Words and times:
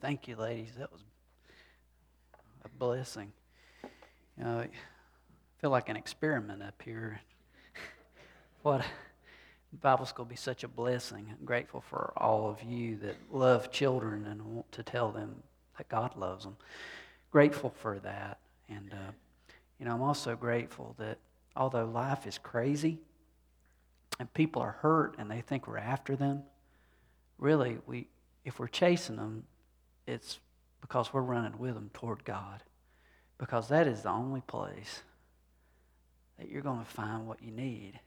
Thank 0.00 0.28
you, 0.28 0.36
ladies. 0.36 0.72
That 0.78 0.92
was 0.92 1.02
a 2.64 2.68
blessing. 2.68 3.32
You 4.36 4.44
know, 4.44 4.58
I 4.60 4.68
feel 5.58 5.70
like 5.70 5.88
an 5.88 5.96
experiment 5.96 6.62
up 6.62 6.80
here. 6.84 7.20
what 8.62 8.84
Bible 9.80 10.04
school 10.04 10.26
be 10.26 10.36
such 10.36 10.64
a 10.64 10.68
blessing. 10.68 11.26
I'm 11.30 11.44
grateful 11.46 11.80
for 11.80 12.12
all 12.16 12.48
of 12.50 12.62
you 12.62 12.96
that 12.98 13.16
love 13.30 13.70
children 13.70 14.26
and 14.26 14.42
want 14.42 14.70
to 14.72 14.82
tell 14.82 15.10
them 15.10 15.42
that 15.78 15.88
God 15.88 16.14
loves 16.16 16.44
them. 16.44 16.56
Grateful 17.30 17.70
for 17.70 17.98
that. 18.00 18.38
And, 18.68 18.92
uh, 18.92 19.12
you 19.78 19.86
know, 19.86 19.94
I'm 19.94 20.02
also 20.02 20.36
grateful 20.36 20.94
that 20.98 21.18
although 21.56 21.86
life 21.86 22.26
is 22.26 22.36
crazy 22.36 22.98
and 24.18 24.32
people 24.34 24.60
are 24.60 24.76
hurt 24.80 25.16
and 25.18 25.30
they 25.30 25.40
think 25.40 25.66
we're 25.66 25.78
after 25.78 26.16
them, 26.16 26.42
really, 27.38 27.78
we, 27.86 28.08
if 28.44 28.58
we're 28.58 28.68
chasing 28.68 29.16
them, 29.16 29.44
it's 30.06 30.38
because 30.80 31.12
we're 31.12 31.20
running 31.20 31.58
with 31.58 31.74
them 31.74 31.90
toward 31.92 32.24
God. 32.24 32.62
Because 33.38 33.68
that 33.68 33.86
is 33.86 34.02
the 34.02 34.10
only 34.10 34.40
place 34.42 35.02
that 36.38 36.48
you're 36.48 36.62
going 36.62 36.78
to 36.78 36.90
find 36.90 37.26
what 37.26 37.42
you 37.42 37.50
need. 37.50 38.00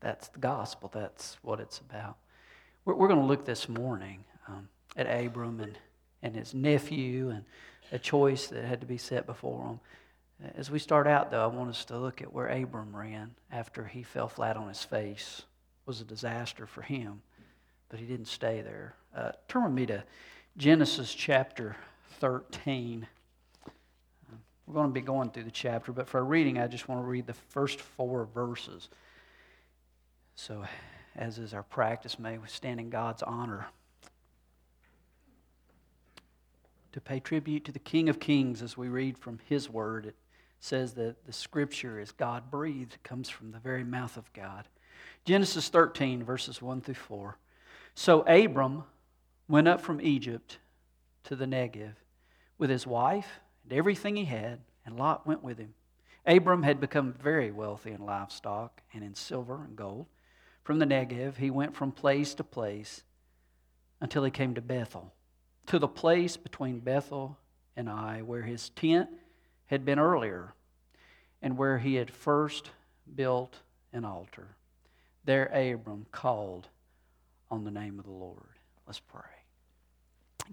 That's 0.00 0.28
the 0.28 0.38
gospel. 0.38 0.90
That's 0.92 1.38
what 1.42 1.60
it's 1.60 1.78
about. 1.78 2.16
We're, 2.84 2.94
we're 2.94 3.08
going 3.08 3.20
to 3.20 3.26
look 3.26 3.44
this 3.44 3.68
morning 3.68 4.24
um, 4.48 4.68
at 4.96 5.06
Abram 5.06 5.60
and, 5.60 5.78
and 6.22 6.34
his 6.34 6.52
nephew 6.52 7.30
and 7.30 7.44
a 7.92 7.98
choice 7.98 8.48
that 8.48 8.64
had 8.64 8.80
to 8.80 8.86
be 8.86 8.98
set 8.98 9.26
before 9.26 9.66
him. 9.66 9.80
As 10.56 10.70
we 10.70 10.78
start 10.78 11.06
out, 11.06 11.30
though, 11.30 11.42
I 11.42 11.46
want 11.46 11.70
us 11.70 11.84
to 11.86 11.98
look 11.98 12.20
at 12.20 12.32
where 12.32 12.48
Abram 12.48 12.94
ran 12.94 13.30
after 13.52 13.84
he 13.84 14.02
fell 14.02 14.28
flat 14.28 14.56
on 14.56 14.68
his 14.68 14.82
face. 14.82 15.42
It 15.42 15.86
was 15.86 16.00
a 16.00 16.04
disaster 16.04 16.66
for 16.66 16.82
him, 16.82 17.22
but 17.88 18.00
he 18.00 18.04
didn't 18.04 18.26
stay 18.26 18.60
there. 18.60 18.94
Uh, 19.16 19.32
turn 19.48 19.64
with 19.64 19.72
me 19.72 19.86
to 19.86 20.04
Genesis 20.56 21.12
chapter 21.12 21.74
13. 22.20 23.08
We're 24.66 24.74
going 24.74 24.86
to 24.86 24.92
be 24.92 25.00
going 25.00 25.30
through 25.30 25.42
the 25.42 25.50
chapter, 25.50 25.90
but 25.90 26.06
for 26.06 26.20
a 26.20 26.22
reading, 26.22 26.60
I 26.60 26.68
just 26.68 26.88
want 26.88 27.00
to 27.00 27.04
read 27.04 27.26
the 27.26 27.34
first 27.34 27.80
four 27.80 28.28
verses. 28.32 28.88
So, 30.36 30.64
as 31.16 31.38
is 31.38 31.54
our 31.54 31.64
practice, 31.64 32.20
may 32.20 32.38
we 32.38 32.46
stand 32.46 32.78
in 32.78 32.88
God's 32.88 33.24
honor 33.24 33.66
to 36.92 37.00
pay 37.00 37.18
tribute 37.18 37.64
to 37.64 37.72
the 37.72 37.80
King 37.80 38.08
of 38.08 38.20
Kings 38.20 38.62
as 38.62 38.76
we 38.76 38.86
read 38.86 39.18
from 39.18 39.40
His 39.48 39.68
Word. 39.68 40.06
It 40.06 40.16
says 40.60 40.94
that 40.94 41.26
the 41.26 41.32
Scripture 41.32 41.98
is 41.98 42.12
God 42.12 42.48
breathed, 42.52 42.96
comes 43.02 43.28
from 43.28 43.50
the 43.50 43.58
very 43.58 43.82
mouth 43.82 44.16
of 44.16 44.32
God. 44.32 44.68
Genesis 45.24 45.68
13, 45.68 46.22
verses 46.22 46.62
1 46.62 46.80
through 46.80 46.94
4. 46.94 47.38
So 47.96 48.20
Abram 48.22 48.84
went 49.48 49.68
up 49.68 49.80
from 49.80 50.00
Egypt 50.00 50.58
to 51.24 51.36
the 51.36 51.46
Negev 51.46 51.94
with 52.58 52.70
his 52.70 52.86
wife 52.86 53.40
and 53.62 53.72
everything 53.72 54.16
he 54.16 54.24
had, 54.24 54.60
and 54.84 54.96
Lot 54.96 55.26
went 55.26 55.42
with 55.42 55.58
him. 55.58 55.74
Abram 56.26 56.62
had 56.62 56.80
become 56.80 57.12
very 57.12 57.50
wealthy 57.50 57.92
in 57.92 58.04
livestock 58.04 58.80
and 58.92 59.04
in 59.04 59.14
silver 59.14 59.62
and 59.64 59.76
gold. 59.76 60.06
From 60.62 60.78
the 60.78 60.86
Negev, 60.86 61.36
he 61.36 61.50
went 61.50 61.76
from 61.76 61.92
place 61.92 62.34
to 62.34 62.44
place 62.44 63.02
until 64.00 64.24
he 64.24 64.30
came 64.30 64.54
to 64.54 64.62
Bethel, 64.62 65.12
to 65.66 65.78
the 65.78 65.88
place 65.88 66.36
between 66.36 66.80
Bethel 66.80 67.38
and 67.76 67.88
Ai, 67.88 68.22
where 68.22 68.42
his 68.42 68.70
tent 68.70 69.10
had 69.66 69.84
been 69.84 69.98
earlier, 69.98 70.54
and 71.42 71.58
where 71.58 71.78
he 71.78 71.96
had 71.96 72.10
first 72.10 72.70
built 73.14 73.60
an 73.92 74.04
altar. 74.04 74.56
There 75.24 75.46
Abram 75.46 76.06
called 76.10 76.68
on 77.50 77.64
the 77.64 77.70
name 77.70 77.98
of 77.98 78.04
the 78.04 78.10
Lord. 78.10 78.53
Let's 78.86 79.00
pray. 79.00 79.22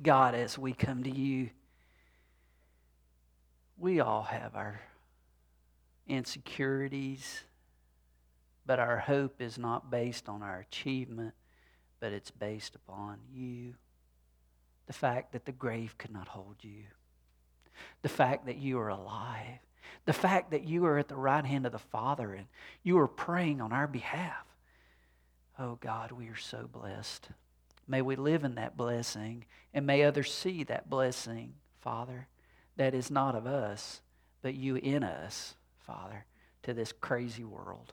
God, 0.02 0.36
as 0.36 0.58
we 0.58 0.74
come 0.74 1.04
to 1.04 1.12
you, 1.12 1.50
we 3.78 4.00
all 4.00 4.24
have 4.24 4.56
our 4.56 4.82
insecurities, 6.08 7.44
but 8.66 8.80
our 8.80 8.98
hope 8.98 9.42
is 9.42 9.58
not 9.58 9.92
based 9.92 10.30
on 10.30 10.44
our 10.44 10.60
achievement, 10.60 11.34
but 12.00 12.14
it's 12.14 12.32
based 12.32 12.76
upon 12.76 13.18
you. 13.34 13.74
The 14.88 14.94
fact 14.94 15.34
that 15.34 15.46
the 15.46 15.52
grave 15.52 15.98
could 15.98 16.12
not 16.12 16.28
hold 16.28 16.58
you, 16.62 16.84
the 18.02 18.10
fact 18.10 18.46
that 18.46 18.58
you 18.58 18.80
are 18.80 18.90
alive, 18.90 19.60
the 20.06 20.14
fact 20.14 20.52
that 20.52 20.64
you 20.64 20.86
are 20.86 20.98
at 20.98 21.08
the 21.08 21.16
right 21.16 21.46
hand 21.46 21.66
of 21.66 21.72
the 21.72 21.80
Father 21.80 22.34
and 22.34 22.48
you 22.84 22.98
are 23.00 23.08
praying 23.08 23.62
on 23.62 23.74
our 23.74 23.88
behalf. 23.88 24.46
Oh 25.60 25.78
God, 25.82 26.12
we 26.12 26.28
are 26.28 26.36
so 26.36 26.68
blessed. 26.72 27.30
May 27.92 28.02
we 28.02 28.16
live 28.16 28.46
in 28.46 28.56
that 28.56 28.78
blessing 28.78 29.44
and 29.74 29.86
may 29.86 30.04
others 30.04 30.34
see 30.34 30.64
that 30.64 30.90
blessing, 30.90 31.56
Father, 31.82 32.30
that 32.78 32.94
is 32.94 33.12
not 33.12 33.36
of 33.36 33.46
us, 33.46 34.00
but 34.42 34.56
you 34.56 34.78
in 34.78 35.04
us, 35.04 35.56
Father, 35.86 36.24
to 36.64 36.74
this 36.74 36.94
crazy 36.94 37.44
world. 37.44 37.92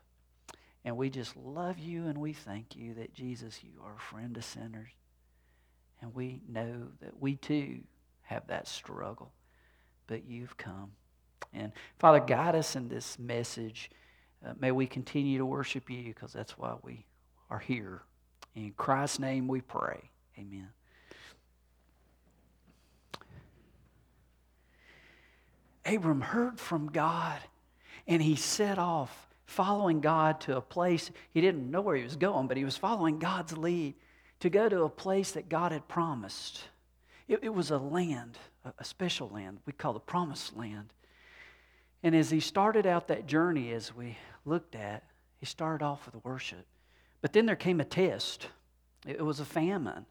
And 0.84 0.97
we 0.97 1.10
just 1.10 1.37
love 1.37 1.81
you 1.81 2.06
and 2.06 2.19
we 2.19 2.32
thank 2.32 2.76
you 2.76 2.94
that 2.94 3.12
Jesus, 3.12 3.58
you 3.64 3.72
are 3.84 3.97
a 3.97 4.00
friend 4.00 4.37
of 4.37 4.44
sinners. 4.44 4.91
And 6.00 6.14
we 6.14 6.42
know 6.48 6.87
that 7.00 7.20
we 7.20 7.34
too 7.34 7.81
have 8.22 8.47
that 8.47 8.69
struggle, 8.69 9.32
but 10.06 10.28
you've 10.28 10.56
come. 10.56 10.92
And 11.53 11.72
Father, 11.98 12.20
guide 12.20 12.54
us 12.54 12.76
in 12.76 12.88
this 12.88 13.19
message. 13.19 13.91
Uh, 14.47 14.53
may 14.60 14.70
we 14.70 14.87
continue 14.87 15.38
to 15.38 15.47
worship 15.47 15.91
you 15.91 16.04
because 16.04 16.32
that's 16.32 16.56
why 16.56 16.76
we 16.84 17.04
are 17.50 17.58
here. 17.58 18.03
In 18.64 18.72
Christ's 18.76 19.20
name 19.20 19.46
we 19.46 19.60
pray. 19.60 20.10
Amen. 20.36 20.69
Abram 25.86 26.20
heard 26.20 26.58
from 26.58 26.91
God 26.91 27.38
and 28.06 28.20
he 28.20 28.34
set 28.34 28.78
off 28.78 29.28
following 29.46 30.00
God 30.00 30.41
to 30.42 30.56
a 30.56 30.60
place 30.60 31.10
he 31.32 31.41
didn't 31.41 31.70
know 31.70 31.80
where 31.80 31.96
he 31.96 32.02
was 32.02 32.16
going, 32.16 32.48
but 32.48 32.56
he 32.56 32.64
was 32.64 32.76
following 32.76 33.19
God's 33.19 33.56
lead 33.56 33.94
to 34.41 34.50
go 34.50 34.69
to 34.69 34.82
a 34.82 34.88
place 34.88 35.32
that 35.32 35.48
God 35.48 35.72
had 35.72 35.86
promised. 35.86 36.64
It, 37.28 37.40
it 37.42 37.54
was 37.54 37.70
a 37.70 37.78
land, 37.78 38.38
a, 38.64 38.72
a 38.78 38.84
special 38.84 39.28
land 39.28 39.58
we 39.66 39.72
call 39.72 39.92
the 39.92 40.00
promised 40.00 40.56
land. 40.56 40.92
And 42.02 42.14
as 42.14 42.30
he 42.30 42.40
started 42.40 42.86
out 42.86 43.08
that 43.08 43.26
journey, 43.26 43.72
as 43.72 43.94
we 43.94 44.19
looked 44.44 44.75
at, 44.75 45.04
he 45.38 45.46
started 45.46 45.84
off 45.84 46.06
with 46.06 46.25
worship. 46.25 46.66
But 47.21 47.33
then 47.33 47.47
there 47.47 47.56
came 47.56 47.81
a 47.81 47.84
test. 47.84 48.49
It 49.06 49.25
was 49.25 49.41
a 49.41 49.45
famine. 49.45 50.06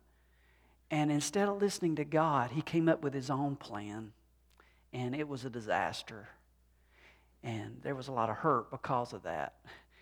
And 0.89 1.11
instead 1.11 1.47
of 1.47 1.61
listening 1.61 1.95
to 1.97 2.05
God, 2.05 2.51
he 2.51 2.61
came 2.61 2.87
up 2.87 3.03
with 3.03 3.13
his 3.13 3.29
own 3.29 3.55
plan. 3.55 4.13
And 4.93 5.15
it 5.15 5.27
was 5.27 5.45
a 5.45 5.49
disaster. 5.49 6.29
And 7.43 7.77
there 7.83 7.95
was 7.95 8.07
a 8.07 8.13
lot 8.13 8.29
of 8.29 8.37
hurt 8.37 8.71
because 8.71 9.13
of 9.13 9.23
that. 9.23 9.55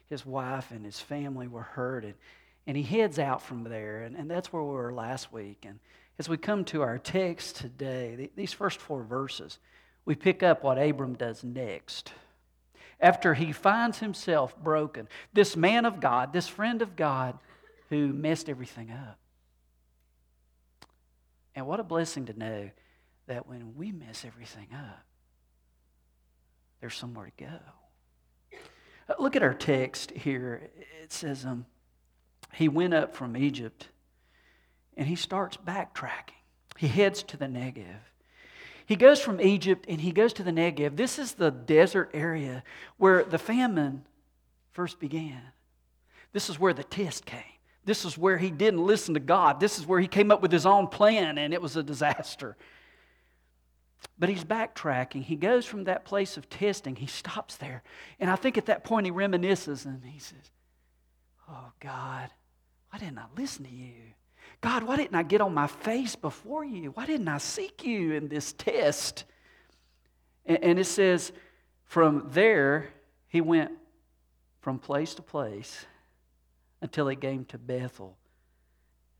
His 0.07 0.25
wife 0.25 0.69
and 0.69 0.85
his 0.85 0.99
family 0.99 1.47
were 1.47 1.63
hurt. 1.63 2.05
And, 2.05 2.13
and 2.67 2.77
he 2.77 2.83
heads 2.83 3.17
out 3.17 3.41
from 3.41 3.63
there. 3.63 4.03
And, 4.03 4.15
and 4.15 4.29
that's 4.29 4.53
where 4.53 4.61
we 4.61 4.73
were 4.73 4.93
last 4.93 5.33
week. 5.33 5.65
And 5.65 5.79
as 6.19 6.29
we 6.29 6.37
come 6.37 6.63
to 6.65 6.81
our 6.81 6.97
text 6.97 7.57
today, 7.57 8.29
these 8.35 8.53
first 8.53 8.79
four 8.79 9.03
verses, 9.03 9.57
we 10.05 10.15
pick 10.15 10.43
up 10.43 10.63
what 10.63 10.77
Abram 10.77 11.15
does 11.15 11.43
next 11.43 12.11
after 12.99 13.33
he 13.33 13.51
finds 13.51 13.99
himself 13.99 14.57
broken. 14.57 15.07
This 15.33 15.55
man 15.55 15.85
of 15.85 15.99
God, 15.99 16.33
this 16.33 16.47
friend 16.47 16.81
of 16.81 16.95
God 16.95 17.37
who 17.89 18.07
messed 18.07 18.49
everything 18.49 18.91
up. 18.91 19.17
And 21.55 21.67
what 21.67 21.79
a 21.79 21.83
blessing 21.83 22.25
to 22.25 22.37
know 22.37 22.69
that 23.27 23.47
when 23.47 23.75
we 23.75 23.91
mess 23.91 24.25
everything 24.25 24.67
up, 24.73 25.03
there's 26.81 26.95
somewhere 26.95 27.31
to 27.37 27.43
go. 27.45 28.57
Uh, 29.09 29.13
look 29.19 29.35
at 29.35 29.43
our 29.43 29.53
text 29.53 30.11
here. 30.11 30.69
It 31.01 31.11
says, 31.11 31.45
um, 31.45 31.65
He 32.53 32.67
went 32.67 32.93
up 32.93 33.15
from 33.15 33.37
Egypt 33.37 33.89
and 34.97 35.07
he 35.07 35.15
starts 35.15 35.57
backtracking. 35.57 36.31
He 36.77 36.87
heads 36.87 37.23
to 37.23 37.37
the 37.37 37.45
Negev. 37.45 37.99
He 38.85 38.95
goes 38.95 39.19
from 39.19 39.41
Egypt 39.41 39.85
and 39.89 40.01
he 40.01 40.11
goes 40.11 40.33
to 40.33 40.43
the 40.43 40.51
Negev. 40.51 40.95
This 40.95 41.17
is 41.17 41.33
the 41.33 41.51
desert 41.51 42.11
area 42.13 42.63
where 42.97 43.23
the 43.23 43.37
famine 43.37 44.05
first 44.71 44.99
began. 44.99 45.41
This 46.33 46.49
is 46.49 46.59
where 46.59 46.73
the 46.73 46.83
test 46.83 47.25
came. 47.25 47.41
This 47.85 48.05
is 48.05 48.17
where 48.17 48.37
he 48.37 48.51
didn't 48.51 48.85
listen 48.85 49.13
to 49.13 49.19
God. 49.19 49.59
This 49.59 49.79
is 49.79 49.85
where 49.85 49.99
he 49.99 50.07
came 50.07 50.31
up 50.31 50.41
with 50.41 50.51
his 50.51 50.65
own 50.65 50.87
plan 50.87 51.37
and 51.37 51.53
it 51.53 51.61
was 51.61 51.75
a 51.75 51.83
disaster. 51.83 52.57
But 54.19 54.29
he's 54.29 54.43
backtracking. 54.43 55.23
He 55.23 55.35
goes 55.35 55.65
from 55.65 55.85
that 55.85 56.05
place 56.05 56.37
of 56.37 56.49
testing, 56.49 56.95
he 56.95 57.07
stops 57.07 57.55
there. 57.57 57.83
And 58.19 58.29
I 58.29 58.35
think 58.35 58.57
at 58.57 58.67
that 58.67 58.83
point 58.83 59.05
he 59.05 59.11
reminisces 59.11 59.85
and 59.85 60.03
he 60.03 60.19
says, 60.19 60.51
Oh, 61.49 61.71
God, 61.79 62.29
why 62.89 62.99
didn't 62.99 63.19
I 63.19 63.25
listen 63.37 63.65
to 63.65 63.71
you? 63.71 63.93
God, 64.61 64.83
why 64.83 64.97
didn't 64.97 65.15
I 65.15 65.23
get 65.23 65.41
on 65.41 65.53
my 65.53 65.67
face 65.67 66.15
before 66.15 66.63
you? 66.63 66.91
Why 66.91 67.05
didn't 67.05 67.27
I 67.27 67.37
seek 67.37 67.85
you 67.85 68.13
in 68.13 68.27
this 68.27 68.53
test? 68.53 69.25
And, 70.45 70.79
it 70.79 70.85
says, 70.85 71.31
from 71.85 72.27
there, 72.31 72.89
he 73.27 73.41
went 73.41 73.71
from 74.61 74.79
place 74.79 75.15
to 75.15 75.21
place 75.21 75.85
until 76.81 77.07
he 77.07 77.15
came 77.15 77.45
to 77.45 77.57
Bethel. 77.57 78.17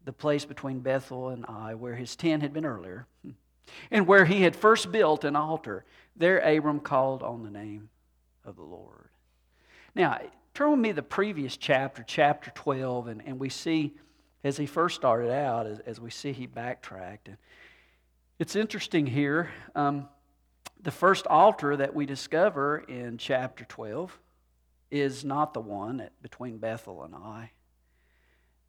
the 0.03 0.13
place 0.13 0.45
between 0.45 0.79
Bethel 0.81 1.29
and 1.29 1.45
Ai, 1.47 1.73
where 1.73 1.95
his 1.95 2.15
tent 2.15 2.43
had 2.43 2.53
been 2.53 2.65
earlier, 2.65 3.07
and 3.91 4.05
where 4.05 4.25
he 4.25 4.43
had 4.43 4.55
first 4.55 4.91
built 4.91 5.23
an 5.23 5.35
altar. 5.35 5.83
There 6.15 6.37
Abram 6.39 6.79
called 6.79 7.23
on 7.23 7.43
the 7.43 7.49
name 7.49 7.89
of 8.43 8.55
the 8.55 8.61
Lord. 8.61 9.09
Now, 9.95 10.19
turn 10.53 10.71
with 10.71 10.79
me 10.79 10.89
to 10.89 10.95
the 10.95 11.01
previous 11.01 11.57
chapter, 11.57 12.03
chapter 12.05 12.51
12, 12.51 13.07
and, 13.07 13.23
and 13.25 13.39
we 13.39 13.49
see, 13.49 13.95
as 14.45 14.57
he 14.57 14.67
first 14.67 14.95
started 14.95 15.31
out, 15.31 15.65
as, 15.65 15.79
as 15.79 15.99
we 15.99 16.11
see 16.11 16.31
he 16.31 16.45
backtracked. 16.45 17.27
And 17.27 17.37
it's 18.37 18.55
interesting 18.55 19.07
here. 19.07 19.49
Um, 19.73 20.07
the 20.83 20.91
first 20.91 21.25
altar 21.25 21.75
that 21.75 21.95
we 21.95 22.05
discover 22.05 22.77
in 22.87 23.17
chapter 23.17 23.65
12 23.65 24.17
is 24.91 25.25
not 25.25 25.55
the 25.55 25.61
one 25.61 25.99
at, 25.99 26.21
between 26.21 26.59
Bethel 26.59 27.03
and 27.03 27.15
Ai, 27.15 27.49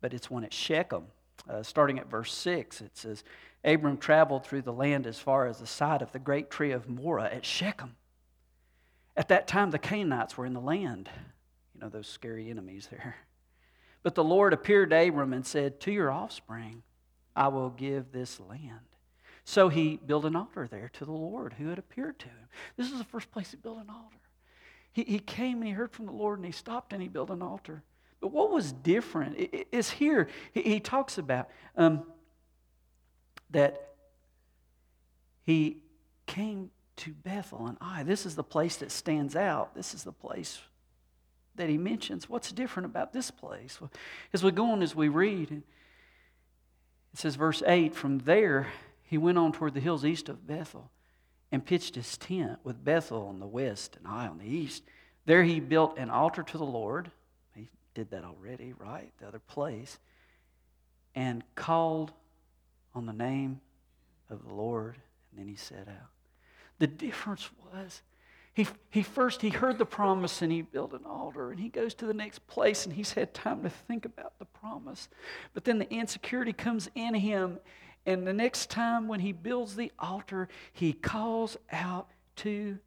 but 0.00 0.14
it's 0.14 0.30
one 0.30 0.44
at 0.44 0.54
Shechem. 0.54 1.08
Uh, 1.46 1.62
starting 1.62 1.98
at 1.98 2.08
verse 2.08 2.32
6, 2.32 2.80
it 2.80 2.96
says, 2.96 3.22
Abram 3.62 3.98
traveled 3.98 4.46
through 4.46 4.62
the 4.62 4.72
land 4.72 5.06
as 5.06 5.18
far 5.18 5.46
as 5.46 5.58
the 5.58 5.66
site 5.66 6.00
of 6.00 6.10
the 6.12 6.18
great 6.18 6.50
tree 6.50 6.72
of 6.72 6.88
Moreh 6.88 7.30
at 7.30 7.44
Shechem. 7.44 7.96
At 9.14 9.28
that 9.28 9.46
time, 9.46 9.72
the 9.72 9.78
Canaanites 9.78 10.38
were 10.38 10.46
in 10.46 10.54
the 10.54 10.60
land. 10.60 11.10
You 11.74 11.82
know, 11.82 11.90
those 11.90 12.08
scary 12.08 12.48
enemies 12.48 12.88
there. 12.90 13.16
But 14.02 14.14
the 14.14 14.24
Lord 14.24 14.52
appeared 14.52 14.90
to 14.90 15.08
Abram 15.08 15.32
and 15.32 15.46
said, 15.46 15.80
To 15.80 15.92
your 15.92 16.10
offspring 16.10 16.82
I 17.34 17.48
will 17.48 17.70
give 17.70 18.12
this 18.12 18.40
land. 18.40 18.80
So 19.44 19.68
he 19.68 20.00
built 20.04 20.24
an 20.24 20.34
altar 20.34 20.66
there 20.68 20.90
to 20.94 21.04
the 21.04 21.12
Lord 21.12 21.54
who 21.54 21.68
had 21.68 21.78
appeared 21.78 22.18
to 22.20 22.26
him. 22.26 22.48
This 22.76 22.90
is 22.90 22.98
the 22.98 23.04
first 23.04 23.30
place 23.30 23.50
he 23.50 23.56
built 23.56 23.78
an 23.78 23.90
altar. 23.90 24.16
He, 24.92 25.04
he 25.04 25.18
came 25.18 25.58
and 25.58 25.66
he 25.66 25.72
heard 25.72 25.92
from 25.92 26.06
the 26.06 26.12
Lord 26.12 26.38
and 26.38 26.46
he 26.46 26.52
stopped 26.52 26.92
and 26.92 27.00
he 27.00 27.08
built 27.08 27.30
an 27.30 27.42
altar. 27.42 27.82
But 28.20 28.32
what 28.32 28.50
was 28.50 28.72
different 28.72 29.36
is 29.70 29.90
here, 29.90 30.28
he, 30.52 30.62
he 30.62 30.80
talks 30.80 31.18
about 31.18 31.48
um, 31.76 32.04
that 33.50 33.94
he 35.44 35.82
came 36.26 36.70
to 36.96 37.12
Bethel 37.12 37.66
and 37.66 37.76
Ai. 37.80 38.02
This 38.02 38.26
is 38.26 38.34
the 38.34 38.42
place 38.42 38.76
that 38.76 38.90
stands 38.90 39.36
out. 39.36 39.74
This 39.74 39.94
is 39.94 40.02
the 40.02 40.12
place 40.12 40.60
that 41.56 41.68
he 41.68 41.78
mentions. 41.78 42.28
What's 42.28 42.52
different 42.52 42.86
about 42.86 43.12
this 43.12 43.30
place? 43.30 43.78
As 44.32 44.42
we 44.42 44.50
go 44.50 44.70
on, 44.70 44.82
as 44.82 44.94
we 44.94 45.08
read, 45.08 45.50
it 45.52 45.62
says, 47.14 47.36
verse 47.36 47.62
8 47.66 47.94
From 47.94 48.18
there 48.18 48.68
he 49.02 49.18
went 49.18 49.38
on 49.38 49.52
toward 49.52 49.74
the 49.74 49.80
hills 49.80 50.04
east 50.04 50.28
of 50.28 50.46
Bethel 50.46 50.90
and 51.52 51.64
pitched 51.64 51.94
his 51.94 52.16
tent 52.16 52.58
with 52.64 52.84
Bethel 52.84 53.26
on 53.28 53.40
the 53.40 53.46
west 53.46 53.96
and 53.96 54.06
Ai 54.06 54.26
on 54.26 54.38
the 54.38 54.48
east. 54.48 54.82
There 55.24 55.42
he 55.42 55.60
built 55.60 55.98
an 55.98 56.10
altar 56.10 56.42
to 56.42 56.58
the 56.58 56.64
Lord. 56.64 57.10
He 57.54 57.68
did 57.94 58.10
that 58.10 58.24
already, 58.24 58.72
right? 58.78 59.12
The 59.18 59.28
other 59.28 59.38
place. 59.38 59.98
And 61.14 61.42
called 61.54 62.12
on 62.94 63.06
the 63.06 63.12
name 63.12 63.60
of 64.28 64.44
the 64.46 64.54
Lord. 64.54 64.96
And 65.30 65.40
then 65.40 65.48
he 65.48 65.56
set 65.56 65.88
out. 65.88 66.10
The 66.78 66.86
difference 66.86 67.48
was 67.72 68.02
he, 68.56 68.66
he 68.88 69.02
first 69.02 69.42
he 69.42 69.50
heard 69.50 69.76
the 69.76 69.84
promise 69.84 70.40
and 70.40 70.50
he 70.50 70.62
built 70.62 70.94
an 70.94 71.04
altar 71.04 71.50
and 71.50 71.60
he 71.60 71.68
goes 71.68 71.92
to 71.96 72.06
the 72.06 72.14
next 72.14 72.46
place 72.46 72.86
and 72.86 72.94
he's 72.94 73.12
had 73.12 73.34
time 73.34 73.62
to 73.64 73.68
think 73.68 74.06
about 74.06 74.38
the 74.38 74.46
promise. 74.46 75.10
But 75.52 75.66
then 75.66 75.78
the 75.78 75.92
insecurity 75.92 76.54
comes 76.54 76.88
in 76.94 77.12
him 77.12 77.58
and 78.06 78.26
the 78.26 78.32
next 78.32 78.70
time 78.70 79.08
when 79.08 79.20
he 79.20 79.32
builds 79.32 79.76
the 79.76 79.92
altar 79.98 80.48
he 80.72 80.94
calls 80.94 81.58
out 81.70 82.08
to 82.36 82.78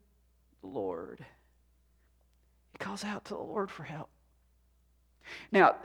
the 0.60 0.66
lord. 0.66 1.24
He 2.72 2.78
calls 2.78 3.04
out 3.04 3.26
to 3.26 3.34
the 3.34 3.40
lord 3.40 3.70
for 3.70 3.84
help. 3.84 4.08
Now 5.52 5.76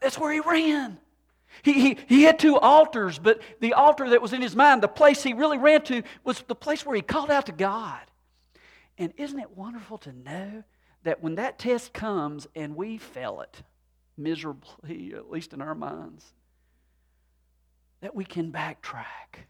that's 0.00 0.20
where 0.20 0.32
he 0.32 0.38
ran. 0.38 0.98
He, 1.62 1.72
he, 1.72 1.98
he 2.06 2.22
had 2.22 2.38
two 2.38 2.60
altars, 2.60 3.18
but 3.18 3.42
the 3.58 3.72
altar 3.72 4.08
that 4.10 4.22
was 4.22 4.32
in 4.32 4.40
his 4.40 4.54
mind, 4.54 4.84
the 4.84 4.88
place 4.88 5.24
he 5.24 5.32
really 5.32 5.58
ran 5.58 5.82
to, 5.82 6.04
was 6.22 6.44
the 6.46 6.54
place 6.54 6.86
where 6.86 6.94
he 6.94 7.02
called 7.02 7.28
out 7.28 7.46
to 7.46 7.52
God. 7.52 7.98
And 8.98 9.12
isn't 9.16 9.38
it 9.38 9.56
wonderful 9.56 9.98
to 9.98 10.12
know 10.12 10.64
that 11.04 11.22
when 11.22 11.34
that 11.36 11.58
test 11.58 11.92
comes 11.92 12.46
and 12.54 12.76
we 12.76 12.98
fail 12.98 13.40
it 13.40 13.62
miserably, 14.16 15.12
at 15.16 15.30
least 15.30 15.52
in 15.52 15.60
our 15.60 15.74
minds, 15.74 16.24
that 18.00 18.14
we 18.14 18.24
can 18.24 18.52
backtrack 18.52 19.46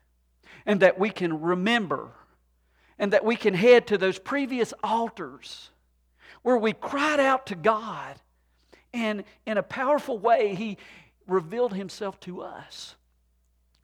and 0.66 0.80
that 0.80 0.98
we 0.98 1.10
can 1.10 1.40
remember 1.40 2.12
and 2.98 3.12
that 3.12 3.24
we 3.24 3.36
can 3.36 3.54
head 3.54 3.86
to 3.86 3.98
those 3.98 4.18
previous 4.18 4.72
altars 4.84 5.70
where 6.42 6.58
we 6.58 6.72
cried 6.72 7.20
out 7.20 7.46
to 7.46 7.54
God 7.54 8.16
and 8.94 9.24
in 9.46 9.56
a 9.56 9.62
powerful 9.62 10.18
way, 10.18 10.54
He, 10.54 10.76
revealed 11.26 11.74
himself 11.74 12.18
to 12.20 12.42
us. 12.42 12.96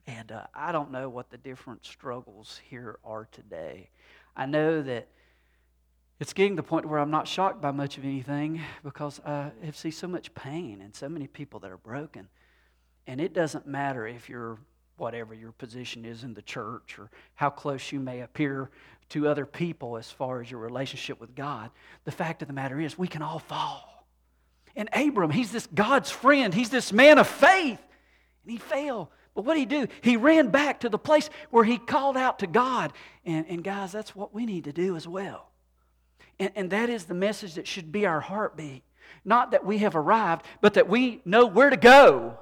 And 0.07 0.31
uh, 0.31 0.47
I 0.53 0.71
don't 0.71 0.91
know 0.91 1.09
what 1.09 1.29
the 1.29 1.37
different 1.37 1.85
struggles 1.85 2.59
here 2.69 2.97
are 3.03 3.27
today. 3.31 3.89
I 4.35 4.45
know 4.45 4.81
that 4.81 5.07
it's 6.19 6.33
getting 6.33 6.57
to 6.57 6.61
the 6.61 6.67
point 6.67 6.85
where 6.85 6.99
I'm 6.99 7.11
not 7.11 7.27
shocked 7.27 7.61
by 7.61 7.71
much 7.71 7.97
of 7.97 8.03
anything 8.03 8.61
because 8.83 9.21
I 9.25 9.51
have 9.63 9.77
seen 9.77 9.93
so 9.93 10.07
much 10.07 10.33
pain 10.33 10.81
and 10.81 10.93
so 10.93 11.07
many 11.07 11.27
people 11.27 11.61
that 11.61 11.71
are 11.71 11.77
broken. 11.77 12.27
And 13.07 13.21
it 13.21 13.33
doesn't 13.33 13.65
matter 13.65 14.05
if 14.05 14.27
you're 14.27 14.59
whatever 14.97 15.33
your 15.33 15.53
position 15.53 16.03
is 16.03 16.23
in 16.23 16.33
the 16.33 16.41
church 16.41 16.99
or 16.99 17.09
how 17.35 17.49
close 17.49 17.91
you 17.93 18.01
may 18.01 18.19
appear 18.19 18.69
to 19.09 19.29
other 19.29 19.45
people 19.45 19.97
as 19.97 20.11
far 20.11 20.41
as 20.41 20.51
your 20.51 20.59
relationship 20.59 21.21
with 21.21 21.33
God. 21.35 21.71
The 22.03 22.11
fact 22.11 22.41
of 22.41 22.49
the 22.49 22.53
matter 22.53 22.79
is, 22.79 22.97
we 22.97 23.07
can 23.07 23.21
all 23.21 23.39
fall. 23.39 24.05
And 24.75 24.89
Abram, 24.93 25.31
he's 25.31 25.51
this 25.51 25.67
God's 25.73 26.11
friend, 26.11 26.53
he's 26.53 26.69
this 26.69 26.91
man 26.91 27.17
of 27.17 27.27
faith, 27.27 27.81
and 28.43 28.51
he 28.51 28.57
failed. 28.57 29.07
But 29.33 29.45
what 29.45 29.53
did 29.53 29.59
he 29.61 29.65
do? 29.65 29.87
He 30.01 30.17
ran 30.17 30.49
back 30.49 30.81
to 30.81 30.89
the 30.89 30.99
place 30.99 31.29
where 31.49 31.63
he 31.63 31.77
called 31.77 32.17
out 32.17 32.39
to 32.39 32.47
God. 32.47 32.91
And, 33.25 33.45
and 33.47 33.63
guys, 33.63 33.91
that's 33.91 34.15
what 34.15 34.33
we 34.33 34.45
need 34.45 34.65
to 34.65 34.73
do 34.73 34.95
as 34.95 35.07
well. 35.07 35.48
And, 36.39 36.51
and 36.55 36.69
that 36.71 36.89
is 36.89 37.05
the 37.05 37.13
message 37.13 37.55
that 37.55 37.67
should 37.67 37.91
be 37.91 38.05
our 38.05 38.21
heartbeat. 38.21 38.83
Not 39.25 39.51
that 39.51 39.65
we 39.65 39.79
have 39.79 39.95
arrived, 39.95 40.45
but 40.61 40.75
that 40.75 40.87
we 40.87 41.21
know 41.25 41.45
where 41.45 41.69
to 41.69 41.77
go 41.77 42.37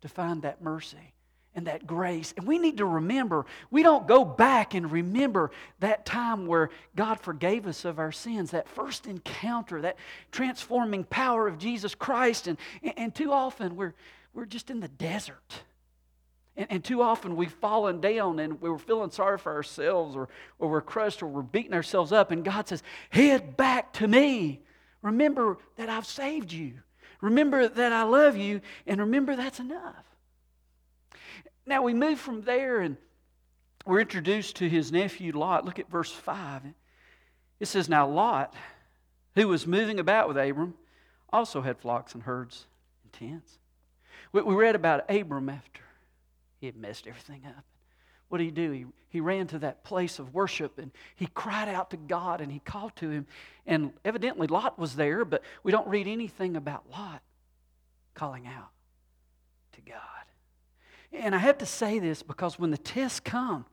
to 0.00 0.08
find 0.08 0.42
that 0.42 0.62
mercy 0.62 1.12
and 1.54 1.66
that 1.66 1.86
grace. 1.86 2.32
And 2.36 2.46
we 2.46 2.58
need 2.58 2.78
to 2.78 2.86
remember, 2.86 3.44
we 3.70 3.82
don't 3.82 4.06
go 4.06 4.24
back 4.24 4.74
and 4.74 4.90
remember 4.90 5.50
that 5.80 6.06
time 6.06 6.46
where 6.46 6.70
God 6.96 7.20
forgave 7.20 7.66
us 7.66 7.84
of 7.84 7.98
our 7.98 8.12
sins, 8.12 8.52
that 8.52 8.68
first 8.68 9.06
encounter, 9.06 9.82
that 9.82 9.96
transforming 10.30 11.04
power 11.04 11.46
of 11.46 11.58
Jesus 11.58 11.94
Christ. 11.94 12.48
And, 12.48 12.56
and 12.96 13.14
too 13.14 13.32
often 13.32 13.76
we're, 13.76 13.94
we're 14.32 14.46
just 14.46 14.70
in 14.70 14.80
the 14.80 14.88
desert. 14.88 15.62
And, 16.56 16.66
and 16.70 16.84
too 16.84 17.02
often 17.02 17.36
we've 17.36 17.52
fallen 17.52 18.00
down 18.00 18.38
and 18.38 18.60
we're 18.60 18.78
feeling 18.78 19.10
sorry 19.10 19.38
for 19.38 19.52
ourselves 19.52 20.14
or, 20.16 20.28
or 20.58 20.70
we're 20.70 20.80
crushed 20.80 21.22
or 21.22 21.26
we're 21.26 21.42
beating 21.42 21.74
ourselves 21.74 22.12
up. 22.12 22.30
And 22.30 22.44
God 22.44 22.68
says, 22.68 22.82
Head 23.10 23.56
back 23.56 23.92
to 23.94 24.08
me. 24.08 24.60
Remember 25.00 25.58
that 25.76 25.88
I've 25.88 26.06
saved 26.06 26.52
you. 26.52 26.74
Remember 27.20 27.68
that 27.68 27.92
I 27.92 28.02
love 28.02 28.36
you. 28.36 28.60
And 28.86 29.00
remember 29.00 29.36
that's 29.36 29.60
enough. 29.60 30.04
Now 31.66 31.82
we 31.82 31.94
move 31.94 32.18
from 32.18 32.42
there 32.42 32.80
and 32.80 32.96
we're 33.86 34.00
introduced 34.00 34.56
to 34.56 34.68
his 34.68 34.92
nephew 34.92 35.36
Lot. 35.36 35.64
Look 35.64 35.78
at 35.78 35.90
verse 35.90 36.12
5. 36.12 36.62
It 37.60 37.66
says, 37.66 37.88
Now 37.88 38.08
Lot, 38.08 38.54
who 39.34 39.48
was 39.48 39.66
moving 39.66 39.98
about 39.98 40.28
with 40.28 40.36
Abram, 40.36 40.74
also 41.32 41.62
had 41.62 41.78
flocks 41.78 42.14
and 42.14 42.24
herds 42.24 42.66
and 43.04 43.12
tents. 43.12 43.58
We, 44.32 44.42
we 44.42 44.54
read 44.54 44.74
about 44.74 45.10
Abram 45.10 45.48
after 45.48 45.81
he 46.62 46.66
had 46.66 46.76
messed 46.76 47.08
everything 47.08 47.42
up. 47.44 47.64
What 48.28 48.38
did 48.38 48.44
he 48.44 48.50
do? 48.52 48.70
He, 48.70 48.86
he 49.08 49.20
ran 49.20 49.48
to 49.48 49.58
that 49.58 49.82
place 49.82 50.20
of 50.20 50.32
worship 50.32 50.78
and 50.78 50.92
he 51.16 51.26
cried 51.26 51.68
out 51.68 51.90
to 51.90 51.96
God 51.96 52.40
and 52.40 52.52
he 52.52 52.60
called 52.60 52.94
to 52.96 53.10
him. 53.10 53.26
And 53.66 53.92
evidently 54.04 54.46
Lot 54.46 54.78
was 54.78 54.94
there, 54.94 55.24
but 55.24 55.42
we 55.64 55.72
don't 55.72 55.88
read 55.88 56.06
anything 56.06 56.56
about 56.56 56.88
Lot 56.88 57.20
calling 58.14 58.46
out 58.46 58.70
to 59.72 59.80
God. 59.80 59.96
And 61.12 61.34
I 61.34 61.38
have 61.38 61.58
to 61.58 61.66
say 61.66 61.98
this 61.98 62.22
because 62.22 62.60
when 62.60 62.70
the 62.70 62.78
tests 62.78 63.18
come, 63.18 63.66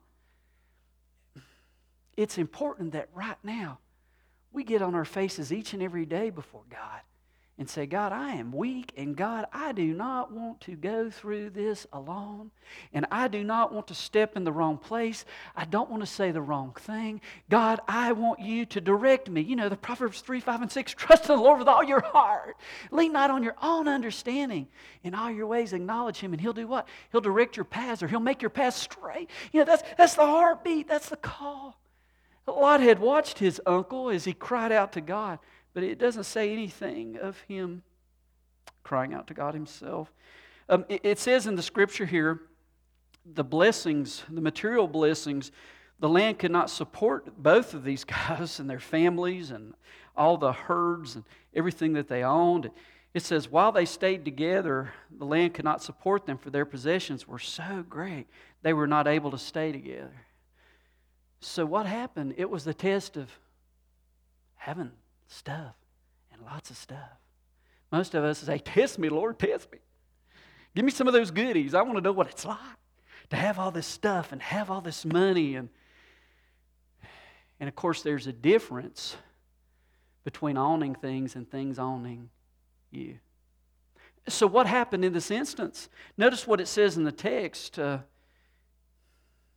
it's 2.16 2.38
important 2.38 2.90
that 2.90 3.08
right 3.14 3.38
now 3.44 3.78
we 4.50 4.64
get 4.64 4.82
on 4.82 4.96
our 4.96 5.04
faces 5.04 5.52
each 5.52 5.74
and 5.74 5.82
every 5.82 6.06
day 6.06 6.30
before 6.30 6.64
God 6.68 7.02
and 7.60 7.68
say, 7.68 7.84
God, 7.84 8.10
I 8.10 8.30
am 8.36 8.52
weak, 8.52 8.90
and 8.96 9.14
God, 9.14 9.44
I 9.52 9.72
do 9.72 9.92
not 9.92 10.32
want 10.32 10.62
to 10.62 10.76
go 10.76 11.10
through 11.10 11.50
this 11.50 11.86
alone, 11.92 12.50
and 12.94 13.04
I 13.12 13.28
do 13.28 13.44
not 13.44 13.70
want 13.70 13.86
to 13.88 13.94
step 13.94 14.34
in 14.34 14.44
the 14.44 14.50
wrong 14.50 14.78
place. 14.78 15.26
I 15.54 15.66
don't 15.66 15.90
want 15.90 16.02
to 16.02 16.06
say 16.06 16.30
the 16.30 16.40
wrong 16.40 16.72
thing. 16.72 17.20
God, 17.50 17.80
I 17.86 18.12
want 18.12 18.40
you 18.40 18.64
to 18.64 18.80
direct 18.80 19.28
me. 19.28 19.42
You 19.42 19.56
know, 19.56 19.68
the 19.68 19.76
Proverbs 19.76 20.22
3, 20.22 20.40
5, 20.40 20.62
and 20.62 20.72
6 20.72 20.94
trust 20.94 21.28
in 21.28 21.36
the 21.36 21.42
Lord 21.42 21.58
with 21.58 21.68
all 21.68 21.84
your 21.84 22.00
heart. 22.00 22.56
Lean 22.90 23.12
not 23.12 23.30
on 23.30 23.42
your 23.42 23.56
own 23.60 23.86
understanding. 23.88 24.66
In 25.04 25.14
all 25.14 25.30
your 25.30 25.46
ways, 25.46 25.74
acknowledge 25.74 26.18
Him, 26.18 26.32
and 26.32 26.40
He'll 26.40 26.54
do 26.54 26.66
what? 26.66 26.88
He'll 27.12 27.20
direct 27.20 27.58
your 27.58 27.64
paths, 27.64 28.02
or 28.02 28.08
He'll 28.08 28.20
make 28.20 28.40
your 28.40 28.48
paths 28.48 28.78
straight. 28.78 29.28
You 29.52 29.60
know, 29.60 29.66
that's, 29.66 29.82
that's 29.98 30.14
the 30.14 30.24
heartbeat, 30.24 30.88
that's 30.88 31.10
the 31.10 31.16
call. 31.18 31.76
Lot 32.46 32.80
had 32.80 32.98
watched 32.98 33.38
his 33.38 33.60
uncle 33.64 34.10
as 34.10 34.24
he 34.24 34.32
cried 34.32 34.72
out 34.72 34.92
to 34.92 35.00
God. 35.00 35.38
But 35.72 35.82
it 35.82 35.98
doesn't 35.98 36.24
say 36.24 36.52
anything 36.52 37.18
of 37.18 37.38
him 37.48 37.82
crying 38.82 39.14
out 39.14 39.26
to 39.28 39.34
God 39.34 39.54
himself. 39.54 40.12
Um, 40.68 40.84
it, 40.88 41.00
it 41.04 41.18
says 41.18 41.46
in 41.46 41.54
the 41.56 41.62
scripture 41.62 42.06
here 42.06 42.40
the 43.24 43.44
blessings, 43.44 44.24
the 44.28 44.40
material 44.40 44.88
blessings, 44.88 45.52
the 45.98 46.08
land 46.08 46.38
could 46.38 46.50
not 46.50 46.70
support 46.70 47.40
both 47.40 47.74
of 47.74 47.84
these 47.84 48.04
guys 48.28 48.58
and 48.58 48.68
their 48.68 48.80
families 48.80 49.50
and 49.50 49.74
all 50.16 50.36
the 50.36 50.52
herds 50.52 51.14
and 51.16 51.24
everything 51.54 51.92
that 51.94 52.08
they 52.08 52.22
owned. 52.22 52.70
It 53.12 53.22
says, 53.22 53.50
while 53.50 53.72
they 53.72 53.84
stayed 53.84 54.24
together, 54.24 54.92
the 55.10 55.24
land 55.24 55.54
could 55.54 55.64
not 55.64 55.82
support 55.82 56.26
them, 56.26 56.38
for 56.38 56.50
their 56.50 56.64
possessions 56.64 57.26
were 57.26 57.40
so 57.40 57.84
great, 57.88 58.26
they 58.62 58.72
were 58.72 58.86
not 58.86 59.08
able 59.08 59.30
to 59.32 59.38
stay 59.38 59.72
together. 59.72 60.26
So, 61.40 61.64
what 61.64 61.86
happened? 61.86 62.34
It 62.36 62.48
was 62.50 62.64
the 62.64 62.74
test 62.74 63.16
of 63.16 63.30
having 64.56 64.92
stuff 65.30 65.74
and 66.32 66.42
lots 66.42 66.70
of 66.70 66.76
stuff. 66.76 67.18
Most 67.90 68.14
of 68.14 68.24
us 68.24 68.38
say, 68.38 68.58
Test 68.58 68.98
me, 68.98 69.08
Lord, 69.08 69.38
test 69.38 69.70
me. 69.72 69.78
Give 70.74 70.84
me 70.84 70.90
some 70.90 71.08
of 71.08 71.12
those 71.12 71.30
goodies. 71.30 71.74
I 71.74 71.82
want 71.82 71.96
to 71.96 72.00
know 72.00 72.12
what 72.12 72.28
it's 72.28 72.44
like 72.44 72.58
to 73.30 73.36
have 73.36 73.58
all 73.58 73.70
this 73.70 73.86
stuff 73.86 74.32
and 74.32 74.42
have 74.42 74.70
all 74.70 74.80
this 74.80 75.04
money. 75.04 75.56
And, 75.56 75.68
and 77.58 77.68
of 77.68 77.74
course, 77.74 78.02
there's 78.02 78.26
a 78.26 78.32
difference 78.32 79.16
between 80.24 80.56
owning 80.56 80.94
things 80.94 81.34
and 81.34 81.50
things 81.50 81.78
owning 81.78 82.30
you. 82.90 83.18
So, 84.28 84.46
what 84.46 84.66
happened 84.66 85.04
in 85.04 85.12
this 85.12 85.30
instance? 85.30 85.88
Notice 86.16 86.46
what 86.46 86.60
it 86.60 86.68
says 86.68 86.96
in 86.96 87.04
the 87.04 87.12
text. 87.12 87.78
Uh, 87.78 87.98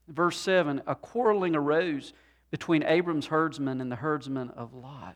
verse 0.08 0.38
7 0.38 0.82
A 0.88 0.96
quarreling 0.96 1.56
arose 1.56 2.14
between 2.50 2.84
Abram's 2.84 3.28
herdsmen 3.28 3.82
and 3.82 3.92
the 3.92 3.98
herdsmen 3.98 4.50
of 4.52 4.74
Lot. 4.74 5.16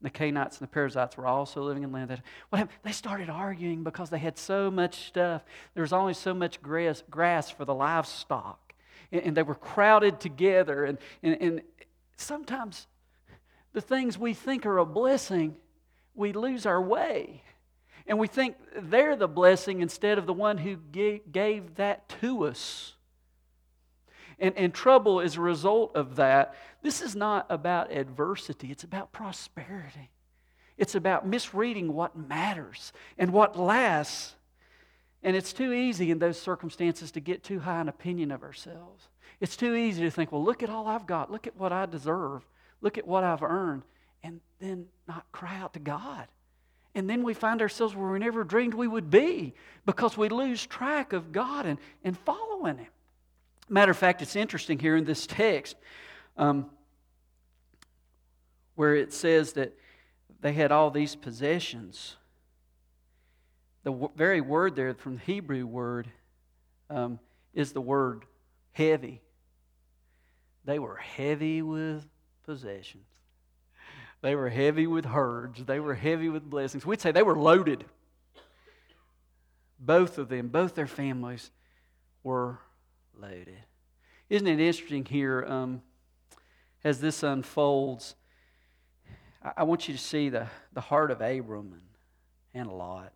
The 0.00 0.10
Canaanites 0.10 0.58
and 0.58 0.68
the 0.68 0.70
Perizzites 0.70 1.16
were 1.16 1.26
also 1.26 1.62
living 1.62 1.82
in 1.82 1.90
land. 1.90 2.22
What 2.50 2.58
happened? 2.58 2.78
They 2.84 2.92
started 2.92 3.28
arguing 3.28 3.82
because 3.82 4.10
they 4.10 4.18
had 4.18 4.38
so 4.38 4.70
much 4.70 5.08
stuff. 5.08 5.42
There 5.74 5.82
was 5.82 5.92
only 5.92 6.14
so 6.14 6.32
much 6.32 6.62
grass, 6.62 7.02
grass 7.10 7.50
for 7.50 7.64
the 7.64 7.74
livestock. 7.74 8.74
And, 9.10 9.22
and 9.22 9.36
they 9.36 9.42
were 9.42 9.56
crowded 9.56 10.20
together. 10.20 10.84
And, 10.84 10.98
and, 11.22 11.36
and 11.40 11.62
sometimes 12.16 12.86
the 13.72 13.80
things 13.80 14.16
we 14.16 14.34
think 14.34 14.66
are 14.66 14.78
a 14.78 14.86
blessing, 14.86 15.56
we 16.14 16.32
lose 16.32 16.64
our 16.64 16.80
way. 16.80 17.42
And 18.06 18.18
we 18.18 18.28
think 18.28 18.56
they're 18.76 19.16
the 19.16 19.28
blessing 19.28 19.82
instead 19.82 20.16
of 20.16 20.26
the 20.26 20.32
one 20.32 20.58
who 20.58 20.76
gave 20.76 21.74
that 21.74 22.08
to 22.20 22.46
us. 22.46 22.94
And, 24.38 24.56
and 24.56 24.72
trouble 24.72 25.20
is 25.20 25.36
a 25.36 25.40
result 25.40 25.96
of 25.96 26.16
that. 26.16 26.54
This 26.82 27.00
is 27.00 27.16
not 27.16 27.46
about 27.50 27.92
adversity, 27.92 28.70
it's 28.70 28.84
about 28.84 29.12
prosperity. 29.12 30.10
It's 30.76 30.94
about 30.94 31.26
misreading 31.26 31.92
what 31.92 32.16
matters 32.16 32.92
and 33.18 33.32
what 33.32 33.58
lasts. 33.58 34.36
And 35.24 35.34
it's 35.34 35.52
too 35.52 35.72
easy 35.72 36.12
in 36.12 36.20
those 36.20 36.40
circumstances 36.40 37.10
to 37.12 37.20
get 37.20 37.42
too 37.42 37.58
high 37.58 37.80
an 37.80 37.88
opinion 37.88 38.30
of 38.30 38.44
ourselves. 38.44 39.08
It's 39.40 39.56
too 39.56 39.74
easy 39.74 40.02
to 40.02 40.10
think, 40.10 40.30
well, 40.30 40.44
look 40.44 40.62
at 40.62 40.70
all 40.70 40.86
I've 40.86 41.06
got. 41.06 41.32
Look 41.32 41.48
at 41.48 41.56
what 41.56 41.72
I 41.72 41.86
deserve. 41.86 42.46
Look 42.80 42.96
at 42.96 43.08
what 43.08 43.24
I've 43.24 43.42
earned. 43.42 43.82
And 44.22 44.40
then 44.60 44.86
not 45.08 45.26
cry 45.32 45.56
out 45.56 45.72
to 45.74 45.80
God. 45.80 46.28
And 46.94 47.10
then 47.10 47.24
we 47.24 47.34
find 47.34 47.60
ourselves 47.60 47.94
where 47.94 48.10
we 48.10 48.18
never 48.18 48.44
dreamed 48.44 48.74
we 48.74 48.88
would 48.88 49.10
be 49.10 49.54
because 49.84 50.16
we 50.16 50.28
lose 50.28 50.64
track 50.64 51.12
of 51.12 51.32
God 51.32 51.66
and, 51.66 51.78
and 52.04 52.16
following 52.18 52.78
Him. 52.78 52.88
Matter 53.68 53.90
of 53.90 53.98
fact, 53.98 54.22
it's 54.22 54.36
interesting 54.36 54.78
here 54.78 54.96
in 54.96 55.04
this 55.04 55.26
text 55.26 55.76
um, 56.36 56.70
where 58.74 58.94
it 58.94 59.12
says 59.12 59.52
that 59.54 59.74
they 60.40 60.52
had 60.52 60.72
all 60.72 60.90
these 60.90 61.14
possessions. 61.14 62.16
The 63.84 63.90
w- 63.90 64.10
very 64.16 64.40
word 64.40 64.74
there 64.76 64.94
from 64.94 65.16
the 65.16 65.22
Hebrew 65.22 65.66
word 65.66 66.08
um, 66.88 67.18
is 67.52 67.72
the 67.72 67.80
word 67.80 68.24
heavy. 68.72 69.20
They 70.64 70.78
were 70.78 70.96
heavy 70.96 71.60
with 71.60 72.06
possessions. 72.44 73.04
They 74.20 74.34
were 74.34 74.48
heavy 74.48 74.86
with 74.86 75.04
herds. 75.04 75.64
They 75.64 75.80
were 75.80 75.94
heavy 75.94 76.28
with 76.28 76.48
blessings. 76.48 76.84
We'd 76.84 77.00
say 77.00 77.12
they 77.12 77.22
were 77.22 77.38
loaded. 77.38 77.84
Both 79.78 80.18
of 80.18 80.28
them, 80.28 80.48
both 80.48 80.74
their 80.74 80.88
families 80.88 81.50
were 82.22 82.58
loaded. 83.18 83.58
Isn't 84.28 84.46
it 84.46 84.60
interesting 84.60 85.04
here 85.04 85.44
um, 85.48 85.82
as 86.84 87.00
this 87.00 87.22
unfolds? 87.22 88.14
I, 89.42 89.52
I, 89.58 89.62
want 89.64 89.88
you 89.88 89.94
to 89.94 90.00
see 90.00 90.28
the, 90.28 90.46
the 90.72 90.80
heart 90.80 91.10
of 91.10 91.20
Abram 91.20 91.72
and, 91.72 92.62
and 92.62 92.72
Lot 92.72 93.12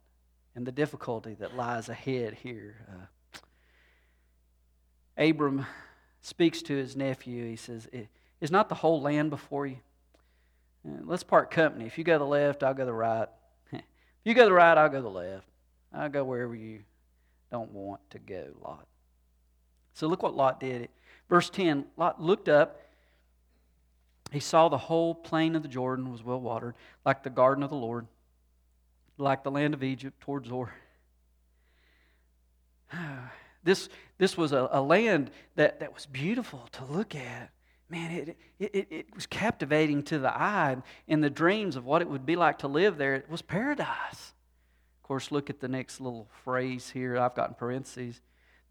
and 0.54 0.66
the 0.66 0.72
difficulty 0.72 1.34
that 1.34 1.56
lies 1.56 1.88
ahead 1.88 2.34
here. 2.42 2.86
Uh, 2.88 3.42
Abram 5.22 5.66
speaks 6.22 6.62
to 6.62 6.74
his 6.74 6.96
nephew. 6.96 7.46
He 7.46 7.56
says, 7.56 7.88
Is 8.40 8.50
not 8.50 8.68
the 8.68 8.74
whole 8.74 9.00
land 9.00 9.30
before 9.30 9.66
you? 9.66 9.78
Uh, 10.86 10.98
let's 11.04 11.22
part 11.22 11.50
company. 11.50 11.86
If 11.86 11.98
you 11.98 12.04
go 12.04 12.14
to 12.14 12.18
the 12.18 12.26
left, 12.26 12.62
I'll 12.62 12.74
go 12.74 12.82
to 12.82 12.86
the 12.86 12.92
right. 12.92 13.28
if 13.72 13.82
you 14.24 14.34
go 14.34 14.42
to 14.42 14.46
the 14.46 14.52
right, 14.52 14.76
I'll 14.76 14.88
go 14.88 14.98
to 14.98 15.02
the 15.02 15.10
left. 15.10 15.46
I'll 15.92 16.08
go 16.08 16.24
wherever 16.24 16.54
you 16.54 16.80
don't 17.50 17.72
want 17.72 18.00
to 18.10 18.18
go, 18.18 18.46
Lot. 18.62 18.86
So 19.94 20.06
look 20.06 20.22
what 20.22 20.34
Lot 20.34 20.60
did. 20.60 20.88
Verse 21.28 21.50
10 21.50 21.86
Lot 21.96 22.20
looked 22.20 22.48
up. 22.48 22.80
He 24.30 24.40
saw 24.40 24.68
the 24.68 24.78
whole 24.78 25.14
plain 25.14 25.54
of 25.54 25.62
the 25.62 25.68
Jordan 25.68 26.10
was 26.10 26.22
well 26.22 26.40
watered, 26.40 26.74
like 27.04 27.22
the 27.22 27.30
garden 27.30 27.62
of 27.62 27.70
the 27.70 27.76
Lord, 27.76 28.06
like 29.18 29.44
the 29.44 29.50
land 29.50 29.74
of 29.74 29.82
Egypt 29.82 30.20
towards 30.20 30.48
Zoar. 30.48 30.72
This, 33.64 33.88
this 34.18 34.36
was 34.36 34.50
a, 34.50 34.68
a 34.72 34.82
land 34.82 35.30
that, 35.54 35.78
that 35.78 35.94
was 35.94 36.04
beautiful 36.06 36.68
to 36.72 36.84
look 36.84 37.14
at. 37.14 37.52
Man, 37.88 38.10
it, 38.10 38.36
it, 38.58 38.88
it 38.90 39.14
was 39.14 39.24
captivating 39.24 40.02
to 40.04 40.18
the 40.18 40.36
eye 40.36 40.78
and 41.06 41.22
the 41.22 41.30
dreams 41.30 41.76
of 41.76 41.84
what 41.84 42.02
it 42.02 42.08
would 42.08 42.26
be 42.26 42.34
like 42.34 42.58
to 42.58 42.66
live 42.66 42.98
there. 42.98 43.14
It 43.14 43.30
was 43.30 43.40
paradise. 43.40 44.32
Of 44.98 45.06
course, 45.06 45.30
look 45.30 45.48
at 45.48 45.60
the 45.60 45.68
next 45.68 46.00
little 46.00 46.26
phrase 46.42 46.90
here 46.90 47.16
I've 47.16 47.36
got 47.36 47.50
in 47.50 47.54
parentheses. 47.54 48.20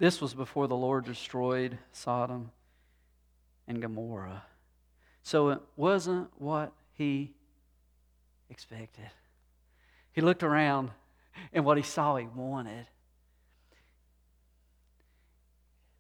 This 0.01 0.19
was 0.19 0.33
before 0.33 0.67
the 0.67 0.75
Lord 0.75 1.05
destroyed 1.05 1.77
Sodom 1.91 2.49
and 3.67 3.79
Gomorrah. 3.79 4.41
So 5.21 5.49
it 5.49 5.59
wasn't 5.75 6.29
what 6.41 6.73
he 6.93 7.35
expected. 8.49 9.11
He 10.11 10.21
looked 10.21 10.41
around 10.41 10.89
and 11.53 11.65
what 11.65 11.77
he 11.77 11.83
saw 11.83 12.15
he 12.15 12.25
wanted. 12.25 12.87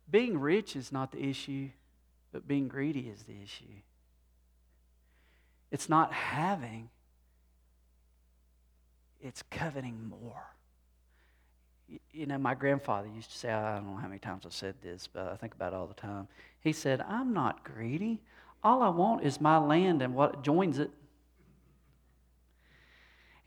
Being 0.09 0.39
rich 0.39 0.75
is 0.75 0.91
not 0.91 1.11
the 1.11 1.23
issue, 1.23 1.69
but 2.31 2.47
being 2.47 2.67
greedy 2.69 3.01
is 3.01 3.21
the 3.25 3.39
issue. 3.43 3.83
It's 5.69 5.89
not 5.89 6.11
having, 6.11 6.89
it's 9.21 9.43
coveting 9.43 10.09
more 10.09 10.55
you 12.11 12.25
know, 12.25 12.37
my 12.37 12.53
grandfather 12.53 13.07
used 13.07 13.31
to 13.31 13.37
say, 13.37 13.51
I 13.51 13.75
don't 13.75 13.87
know 13.87 13.97
how 13.97 14.07
many 14.07 14.19
times 14.19 14.45
I've 14.45 14.53
said 14.53 14.75
this, 14.81 15.07
but 15.11 15.27
I 15.27 15.35
think 15.35 15.53
about 15.53 15.73
it 15.73 15.75
all 15.75 15.87
the 15.87 15.93
time. 15.93 16.27
He 16.61 16.73
said, 16.73 17.01
I'm 17.01 17.33
not 17.33 17.63
greedy. 17.63 18.21
All 18.63 18.81
I 18.81 18.89
want 18.89 19.23
is 19.23 19.41
my 19.41 19.57
land 19.57 20.01
and 20.01 20.13
what 20.13 20.43
joins 20.43 20.79
it. 20.79 20.91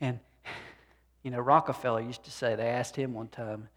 And, 0.01 0.19
you 1.23 1.31
know, 1.31 1.39
Rockefeller 1.39 2.01
used 2.01 2.23
to 2.25 2.31
say, 2.31 2.55
they 2.55 2.67
asked 2.67 2.95
him 2.95 3.13
one 3.13 3.27
time, 3.27 3.69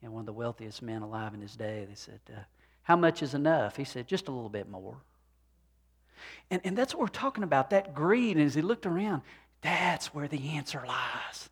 you 0.00 0.08
know, 0.08 0.12
one 0.12 0.20
of 0.20 0.26
the 0.26 0.32
wealthiest 0.32 0.82
men 0.82 1.02
alive 1.02 1.34
in 1.34 1.40
his 1.40 1.56
day, 1.56 1.86
they 1.88 1.94
said, 1.94 2.20
uh, 2.28 2.40
How 2.82 2.96
much 2.96 3.22
is 3.22 3.34
enough? 3.34 3.76
He 3.76 3.84
said, 3.84 4.08
Just 4.08 4.28
a 4.28 4.32
little 4.32 4.48
bit 4.48 4.68
more. 4.68 4.96
And, 6.50 6.60
and 6.64 6.76
that's 6.76 6.94
what 6.94 7.00
we're 7.00 7.08
talking 7.08 7.44
about, 7.44 7.70
that 7.70 7.94
greed. 7.94 8.36
And 8.36 8.44
as 8.44 8.54
he 8.54 8.62
looked 8.62 8.86
around, 8.86 9.22
that's 9.60 10.12
where 10.12 10.28
the 10.28 10.50
answer 10.50 10.82
lies. 10.86 11.48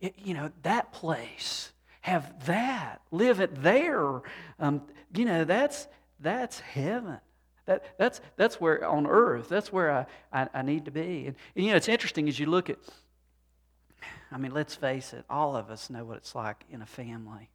It, 0.00 0.14
you 0.22 0.34
know, 0.34 0.50
that 0.62 0.92
place 0.92 1.72
have 2.04 2.44
that, 2.44 3.00
live 3.10 3.40
it 3.40 3.62
there. 3.62 4.20
Um, 4.58 4.82
you 5.16 5.24
know, 5.24 5.44
that's, 5.44 5.88
that's 6.20 6.60
heaven. 6.60 7.18
That, 7.64 7.82
that's, 7.96 8.20
that's 8.36 8.60
where 8.60 8.86
on 8.86 9.06
earth, 9.06 9.48
that's 9.48 9.72
where 9.72 9.90
I, 9.90 10.06
I, 10.30 10.48
I 10.52 10.60
need 10.60 10.84
to 10.84 10.90
be. 10.90 11.28
And, 11.28 11.36
and, 11.56 11.64
you 11.64 11.70
know, 11.70 11.76
it's 11.78 11.88
interesting 11.88 12.28
as 12.28 12.38
you 12.38 12.44
look 12.44 12.68
at, 12.68 12.76
I 14.30 14.36
mean, 14.36 14.52
let's 14.52 14.74
face 14.74 15.14
it, 15.14 15.24
all 15.30 15.56
of 15.56 15.70
us 15.70 15.88
know 15.88 16.04
what 16.04 16.18
it's 16.18 16.34
like 16.34 16.62
in 16.70 16.82
a 16.82 16.86
family 16.86 17.48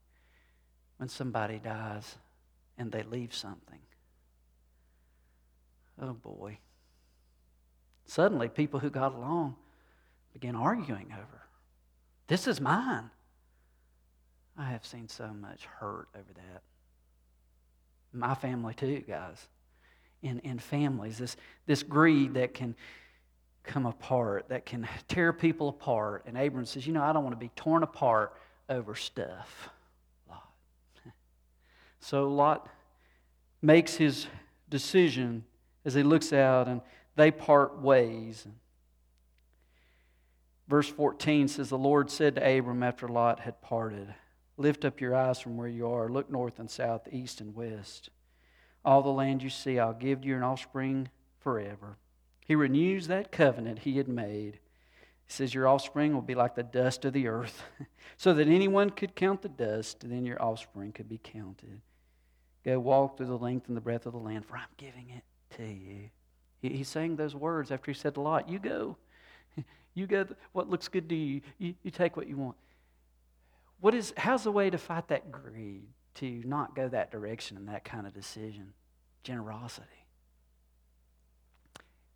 when 0.97 1.09
somebody 1.09 1.59
dies 1.59 2.15
and 2.75 2.91
they 2.91 3.03
leave 3.03 3.35
something. 3.35 3.77
Oh 6.01 6.13
boy. 6.13 6.57
Suddenly, 8.05 8.49
people 8.49 8.79
who 8.79 8.89
got 8.89 9.13
along 9.13 9.57
begin 10.33 10.55
arguing 10.55 11.13
over 11.13 11.43
this 12.25 12.47
is 12.47 12.59
mine. 12.59 13.11
I 14.59 14.65
have 14.65 14.85
seen 14.85 15.07
so 15.07 15.27
much 15.27 15.65
hurt 15.79 16.09
over 16.13 16.33
that. 16.35 16.61
My 18.11 18.35
family, 18.35 18.73
too, 18.73 19.03
guys. 19.07 19.47
In, 20.21 20.39
in 20.39 20.59
families, 20.59 21.17
this, 21.17 21.37
this 21.65 21.81
greed 21.81 22.33
that 22.33 22.53
can 22.53 22.75
come 23.63 23.85
apart, 23.85 24.49
that 24.49 24.65
can 24.65 24.85
tear 25.07 25.31
people 25.31 25.69
apart. 25.69 26.23
And 26.25 26.37
Abram 26.37 26.65
says, 26.65 26.85
You 26.85 26.91
know, 26.91 27.01
I 27.01 27.13
don't 27.13 27.23
want 27.23 27.35
to 27.35 27.39
be 27.39 27.51
torn 27.55 27.83
apart 27.83 28.33
over 28.67 28.95
stuff. 28.95 29.69
Lot. 30.27 30.43
So 32.01 32.27
Lot 32.27 32.67
makes 33.61 33.95
his 33.95 34.27
decision 34.69 35.45
as 35.85 35.93
he 35.93 36.03
looks 36.03 36.33
out 36.33 36.67
and 36.67 36.81
they 37.15 37.31
part 37.31 37.81
ways. 37.81 38.45
Verse 40.67 40.87
14 40.87 41.47
says, 41.47 41.69
The 41.69 41.77
Lord 41.77 42.11
said 42.11 42.35
to 42.35 42.57
Abram 42.57 42.83
after 42.83 43.07
Lot 43.07 43.39
had 43.39 43.61
parted, 43.61 44.13
Lift 44.59 44.83
up 44.83 44.99
your 44.99 45.15
eyes 45.15 45.39
from 45.39 45.55
where 45.55 45.69
you 45.69 45.87
are, 45.87 46.09
look 46.09 46.29
north 46.29 46.59
and 46.59 46.69
south, 46.69 47.07
east 47.13 47.39
and 47.39 47.55
west. 47.55 48.09
All 48.83 49.01
the 49.01 49.07
land 49.07 49.41
you 49.41 49.49
see, 49.49 49.79
I'll 49.79 49.93
give 49.93 50.21
to 50.21 50.27
your 50.27 50.43
offspring 50.43 51.07
forever. 51.39 51.97
He 52.45 52.55
renews 52.55 53.07
that 53.07 53.31
covenant 53.31 53.79
he 53.79 53.95
had 53.95 54.09
made. 54.09 54.59
He 55.25 55.33
says, 55.33 55.53
Your 55.53 55.65
offspring 55.65 56.13
will 56.13 56.21
be 56.21 56.35
like 56.35 56.55
the 56.55 56.63
dust 56.63 57.05
of 57.05 57.13
the 57.13 57.29
earth, 57.29 57.63
so 58.17 58.33
that 58.33 58.49
anyone 58.49 58.89
could 58.89 59.15
count 59.15 59.41
the 59.43 59.47
dust, 59.49 60.03
and 60.03 60.11
then 60.11 60.25
your 60.25 60.41
offspring 60.41 60.91
could 60.91 61.07
be 61.07 61.21
counted. 61.23 61.79
Go 62.65 62.81
walk 62.81 63.15
through 63.15 63.27
the 63.27 63.37
length 63.37 63.69
and 63.69 63.77
the 63.77 63.81
breadth 63.81 64.07
of 64.07 64.11
the 64.11 64.19
land, 64.19 64.45
for 64.45 64.57
I'm 64.57 64.67
giving 64.75 65.09
it 65.09 65.23
to 65.55 65.63
you. 65.63 66.09
He's 66.61 66.89
saying 66.89 67.15
those 67.15 67.33
words 67.33 67.71
after 67.71 67.91
he 67.91 67.97
said 67.97 68.17
Lot, 68.17 68.49
You 68.49 68.59
go. 68.59 68.97
You 69.95 70.05
go 70.05 70.25
what 70.51 70.69
looks 70.69 70.87
good 70.87 71.09
to 71.09 71.15
you. 71.15 71.41
you. 71.57 71.73
You 71.81 71.91
take 71.91 72.15
what 72.15 72.27
you 72.27 72.37
want. 72.37 72.55
What 73.81 73.93
is, 73.93 74.13
how's 74.17 74.43
the 74.43 74.51
way 74.51 74.69
to 74.69 74.77
fight 74.77 75.07
that 75.07 75.31
greed, 75.31 75.87
to 76.15 76.41
not 76.45 76.75
go 76.75 76.87
that 76.89 77.11
direction 77.11 77.57
in 77.57 77.67
that 77.67 77.85
kind 77.85 78.05
of 78.05 78.13
decision? 78.13 78.73
Generosity. 79.23 79.87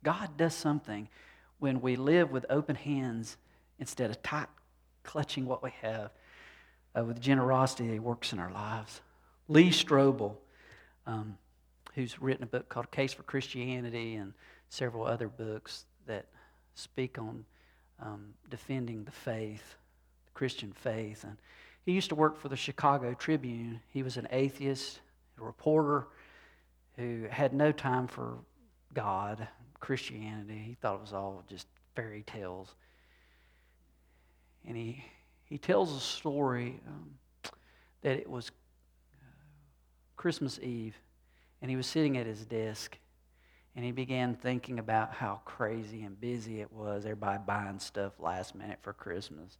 God 0.02 0.36
does 0.36 0.54
something 0.54 1.08
when 1.58 1.80
we 1.80 1.96
live 1.96 2.30
with 2.30 2.44
open 2.50 2.76
hands 2.76 3.36
instead 3.78 4.10
of 4.10 4.22
tight 4.22 4.48
clutching 5.02 5.46
what 5.46 5.62
we 5.62 5.70
have. 5.82 6.10
Uh, 6.96 7.04
with 7.04 7.20
generosity, 7.20 7.90
He 7.90 7.98
works 7.98 8.32
in 8.32 8.38
our 8.38 8.52
lives. 8.52 9.00
Lee 9.48 9.70
Strobel, 9.70 10.36
um, 11.06 11.36
who's 11.94 12.20
written 12.20 12.44
a 12.44 12.46
book 12.46 12.68
called 12.68 12.90
Case 12.90 13.12
for 13.12 13.22
Christianity 13.22 14.14
and 14.14 14.32
several 14.68 15.04
other 15.04 15.28
books 15.28 15.86
that 16.06 16.26
speak 16.74 17.18
on 17.18 17.44
um, 18.00 18.34
defending 18.50 19.04
the 19.04 19.10
faith, 19.10 19.76
Christian 20.34 20.72
faith. 20.72 21.24
And 21.24 21.36
he 21.86 21.92
used 21.92 22.10
to 22.10 22.14
work 22.14 22.36
for 22.36 22.48
the 22.48 22.56
Chicago 22.56 23.14
Tribune. 23.14 23.80
He 23.92 24.02
was 24.02 24.16
an 24.16 24.28
atheist, 24.30 25.00
a 25.40 25.44
reporter 25.44 26.08
who 26.96 27.26
had 27.30 27.52
no 27.52 27.72
time 27.72 28.06
for 28.06 28.38
God, 28.92 29.48
Christianity. 29.80 30.62
He 30.66 30.74
thought 30.74 30.96
it 30.96 31.00
was 31.00 31.12
all 31.12 31.42
just 31.48 31.66
fairy 31.94 32.22
tales. 32.26 32.74
And 34.66 34.76
he, 34.76 35.04
he 35.44 35.58
tells 35.58 35.94
a 35.94 36.00
story 36.00 36.80
um, 36.86 37.10
that 38.02 38.16
it 38.18 38.28
was 38.28 38.50
uh, 39.12 39.26
Christmas 40.16 40.58
Eve, 40.62 40.96
and 41.60 41.70
he 41.70 41.76
was 41.76 41.86
sitting 41.86 42.16
at 42.16 42.26
his 42.26 42.46
desk, 42.46 42.96
and 43.76 43.84
he 43.84 43.92
began 43.92 44.34
thinking 44.34 44.78
about 44.78 45.12
how 45.12 45.40
crazy 45.44 46.02
and 46.02 46.18
busy 46.18 46.60
it 46.60 46.72
was, 46.72 47.04
everybody 47.04 47.40
buying 47.46 47.78
stuff 47.78 48.12
last 48.18 48.54
minute 48.54 48.78
for 48.80 48.92
Christmas. 48.92 49.58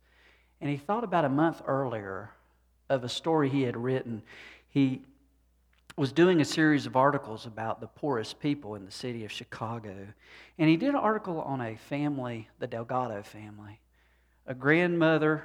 And 0.60 0.70
he 0.70 0.76
thought 0.76 1.04
about 1.04 1.24
a 1.24 1.28
month 1.28 1.62
earlier 1.66 2.30
of 2.88 3.04
a 3.04 3.08
story 3.08 3.48
he 3.48 3.62
had 3.62 3.76
written. 3.76 4.22
He 4.68 5.02
was 5.96 6.12
doing 6.12 6.40
a 6.40 6.44
series 6.44 6.86
of 6.86 6.96
articles 6.96 7.46
about 7.46 7.80
the 7.80 7.86
poorest 7.86 8.40
people 8.40 8.74
in 8.74 8.84
the 8.84 8.90
city 8.90 9.24
of 9.24 9.32
Chicago. 9.32 9.94
And 10.58 10.68
he 10.68 10.76
did 10.76 10.90
an 10.90 10.96
article 10.96 11.40
on 11.40 11.60
a 11.60 11.76
family, 11.76 12.48
the 12.58 12.66
Delgado 12.66 13.22
family, 13.22 13.80
a 14.46 14.54
grandmother 14.54 15.44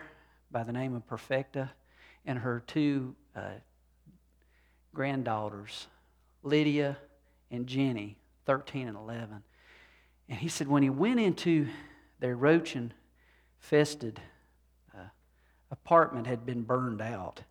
by 0.52 0.64
the 0.64 0.72
name 0.72 0.96
of 0.96 1.06
Perfecta 1.08 1.72
and 2.26 2.40
her 2.40 2.64
two 2.66 3.16
uh, 3.36 3.52
granddaughters, 4.94 5.88
Lydia 6.44 6.98
and 7.52 7.68
Jenny. 7.68 8.20
13 8.50 8.88
and 8.88 8.98
11. 8.98 9.44
And 10.28 10.40
he 10.40 10.48
said 10.48 10.68
when 10.68 10.82
he 10.82 10.90
went 10.90 11.20
into 11.20 11.68
their 12.20 12.36
roach 12.36 12.76
infested 12.76 14.20
apartment 15.72 16.28
had 16.28 16.46
been 16.46 16.64
burned 16.64 17.02
out, 17.02 17.44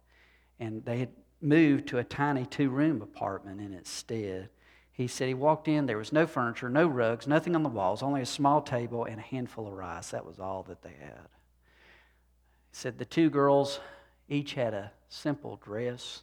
and 0.59 0.85
they 0.85 0.98
had 0.98 1.11
moved 1.40 1.87
to 1.88 1.98
a 1.98 2.04
tiny 2.04 2.44
two 2.44 2.70
room 2.70 3.00
apartment 3.02 3.61
in 3.61 3.72
its 3.72 3.90
stead. 3.90 4.50
He 4.90 5.07
said 5.07 5.28
he 5.28 5.35
walked 5.35 5.68
in, 5.68 5.87
there 5.87 5.98
was 5.98 6.12
no 6.12 6.26
furniture, 6.26 6.68
no 6.68 6.87
rugs, 6.87 7.26
nothing 7.28 7.54
on 7.54 7.62
the 7.62 7.68
walls, 7.68 8.02
only 8.02 8.20
a 8.20 8.26
small 8.26 8.61
table 8.61 9.04
and 9.04 9.20
a 9.20 9.22
handful 9.22 9.68
of 9.68 9.72
rice. 9.74 10.11
That 10.11 10.26
was 10.26 10.40
all 10.40 10.64
that 10.64 10.83
they 10.83 10.94
had. 11.00 11.28
He 12.70 12.72
said 12.72 12.98
the 12.98 13.04
two 13.04 13.31
girls 13.31 13.78
each 14.28 14.54
had 14.54 14.74
a 14.74 14.90
simple 15.09 15.57
dress 15.57 16.22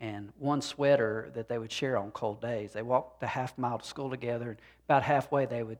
and 0.00 0.32
one 0.38 0.60
sweater 0.60 1.30
that 1.34 1.48
they 1.48 1.56
would 1.56 1.70
share 1.70 1.96
on 1.96 2.10
cold 2.10 2.40
days. 2.40 2.72
They 2.72 2.82
walked 2.82 3.20
the 3.20 3.28
half 3.28 3.56
mile 3.56 3.78
to 3.78 3.86
school 3.86 4.10
together, 4.10 4.50
and 4.50 4.58
about 4.86 5.04
halfway, 5.04 5.46
they 5.46 5.62
would 5.62 5.78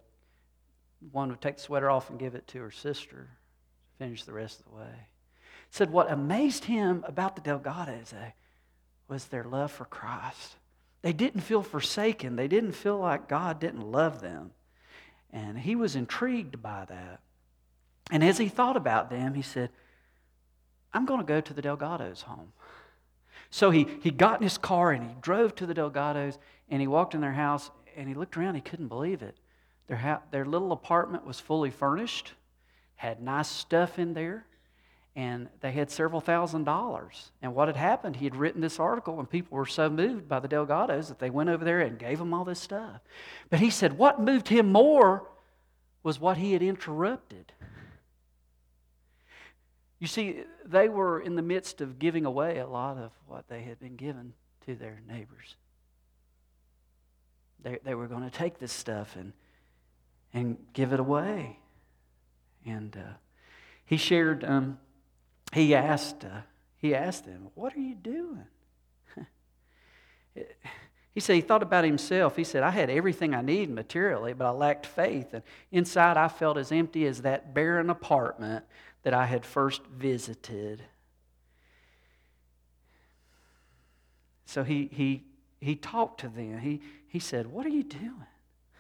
one 1.13 1.29
would 1.29 1.41
take 1.43 1.57
the 1.57 1.63
sweater 1.63 1.91
off 1.91 2.09
and 2.09 2.19
give 2.19 2.35
it 2.35 2.47
to 2.49 2.61
her 2.61 2.71
sister, 2.71 3.29
to 3.29 3.99
finish 3.99 4.25
the 4.25 4.33
rest 4.33 4.61
of 4.61 4.67
the 4.67 4.77
way. 4.77 5.09
Said 5.75 5.91
what 5.91 6.09
amazed 6.09 6.67
him 6.67 7.03
about 7.05 7.35
the 7.35 7.43
Delgados 7.43 8.13
eh, 8.15 8.31
was 9.09 9.25
their 9.25 9.43
love 9.43 9.73
for 9.73 9.85
Christ. 9.85 10.55
They 11.03 11.13
didn't 11.13 11.41
feel 11.41 11.65
forsaken. 11.65 12.37
They 12.37 12.47
didn't 12.47 12.75
feel 12.75 12.97
like 12.97 13.29
God 13.29 13.59
didn't 13.59 13.91
love 13.91 14.21
them. 14.21 14.53
And 15.33 15.59
he 15.59 15.75
was 15.75 15.97
intrigued 15.97 16.63
by 16.63 16.85
that. 16.85 17.19
And 18.13 18.23
as 18.23 18.39
he 18.39 18.47
thought 18.47 18.77
about 18.77 19.11
them, 19.11 19.35
he 19.35 19.43
said, 19.43 19.71
I'm 20.93 21.07
going 21.07 21.19
to 21.19 21.27
go 21.27 21.41
to 21.41 21.53
the 21.53 21.61
Delgados' 21.61 22.23
home. 22.23 22.53
So 23.51 23.73
he, 23.73 23.89
he 24.01 24.13
got 24.13 24.39
in 24.39 24.45
his 24.45 24.59
car 24.59 24.93
and 24.93 25.03
he 25.03 25.17
drove 25.21 25.57
to 25.57 25.67
the 25.67 25.75
Delgados 25.75 26.39
and 26.69 26.81
he 26.81 26.87
walked 26.87 27.17
in 27.17 27.21
their 27.21 27.33
house 27.33 27.73
and 27.97 28.07
he 28.07 28.15
looked 28.15 28.37
around. 28.37 28.55
He 28.55 28.61
couldn't 28.61 28.87
believe 28.87 29.23
it. 29.23 29.37
Their, 29.89 29.97
ha- 29.97 30.23
their 30.31 30.45
little 30.45 30.71
apartment 30.71 31.27
was 31.27 31.41
fully 31.41 31.73
furnished, 31.73 32.35
had 32.95 33.21
nice 33.21 33.49
stuff 33.49 33.99
in 33.99 34.15
there, 34.15 34.47
and 35.17 35.49
they 35.61 35.71
had 35.71 35.91
several 35.91 36.21
thousand 36.21 36.65
dollars. 36.65 37.31
And 37.41 37.55
what 37.55 37.69
had 37.69 37.77
happened, 37.77 38.17
he 38.17 38.25
had 38.25 38.35
written 38.35 38.61
this 38.61 38.81
article, 38.81 39.21
and 39.21 39.31
people 39.31 39.57
were 39.57 39.67
so 39.67 39.89
moved 39.89 40.29
by 40.29 40.41
the 40.41 40.49
Delgados 40.49 41.09
that 41.09 41.19
they 41.19 41.31
went 41.31 41.51
over 41.51 41.65
there 41.65 41.81
and 41.81 41.99
gave 41.99 42.19
them 42.19 42.35
all 42.35 42.45
this 42.45 42.61
stuff. 42.61 43.01
But 43.49 43.61
he 43.61 43.71
said 43.71 43.97
what 43.97 44.21
moved 44.21 44.49
him 44.49 44.73
more 44.73 45.29
was 46.03 46.21
what 46.21 46.37
he 46.37 46.53
had 46.53 46.63
interrupted. 46.63 47.53
You 50.01 50.09
see, 50.09 50.43
they 50.67 50.89
were 50.89 51.21
in 51.21 51.37
the 51.37 51.43
midst 51.43 51.81
of 51.81 51.99
giving 51.99 52.27
away 52.27 52.59
a 52.59 52.67
lot 52.67 52.99
of 52.99 53.13
what 53.27 53.49
they 53.49 53.63
had 53.63 53.79
been 53.79 53.97
given 53.97 54.35
to 54.67 54.75
their 54.75 55.01
neighbors. 55.09 55.57
They, 57.63 57.79
they 57.85 57.95
were 57.95 58.09
going 58.09 58.25
to 58.25 58.31
take 58.31 58.59
this 58.59 58.73
stuff 58.73 59.17
and, 59.17 59.33
and 60.35 60.59
give 60.75 60.93
it 60.93 61.01
away. 61.01 61.59
And 62.67 62.95
uh, 62.97 63.15
he 63.87 63.97
shared, 63.97 64.45
um, 64.45 64.79
he 65.55 65.75
asked, 65.75 66.25
uh, 66.25 66.41
he 66.77 66.95
asked 66.95 67.27
them, 67.27 67.49
What 67.55 67.75
are 67.77 67.81
you 67.81 67.95
doing? 67.95 68.47
he 71.15 71.21
said 71.21 71.35
he 71.35 71.41
thought 71.41 71.63
about 71.63 71.85
himself. 71.85 72.35
He 72.35 72.43
said, 72.43 72.65
I 72.65 72.71
had 72.71 72.91
everything 72.91 73.35
I 73.35 73.41
needed 73.41 73.71
materially, 73.71 74.33
but 74.33 74.47
I 74.47 74.51
lacked 74.51 74.85
faith. 74.85 75.33
And 75.33 75.45
inside, 75.71 76.17
I 76.17 76.27
felt 76.27 76.59
as 76.59 76.73
empty 76.73 77.07
as 77.07 77.23
that 77.23 77.55
barren 77.55 77.89
apartment 77.89 78.65
that 79.05 79.15
I 79.15 79.27
had 79.27 79.47
first 79.47 79.83
visited. 79.87 80.83
So 84.45 84.65
he, 84.65 84.89
he, 84.93 85.23
he 85.61 85.77
talked 85.77 86.21
to 86.21 86.29
them. 86.29 86.59
He, 86.59 86.81
he 87.07 87.21
said, 87.21 87.47
What 87.47 87.65
are 87.65 87.71
you 87.71 87.85
doing? 87.85 88.27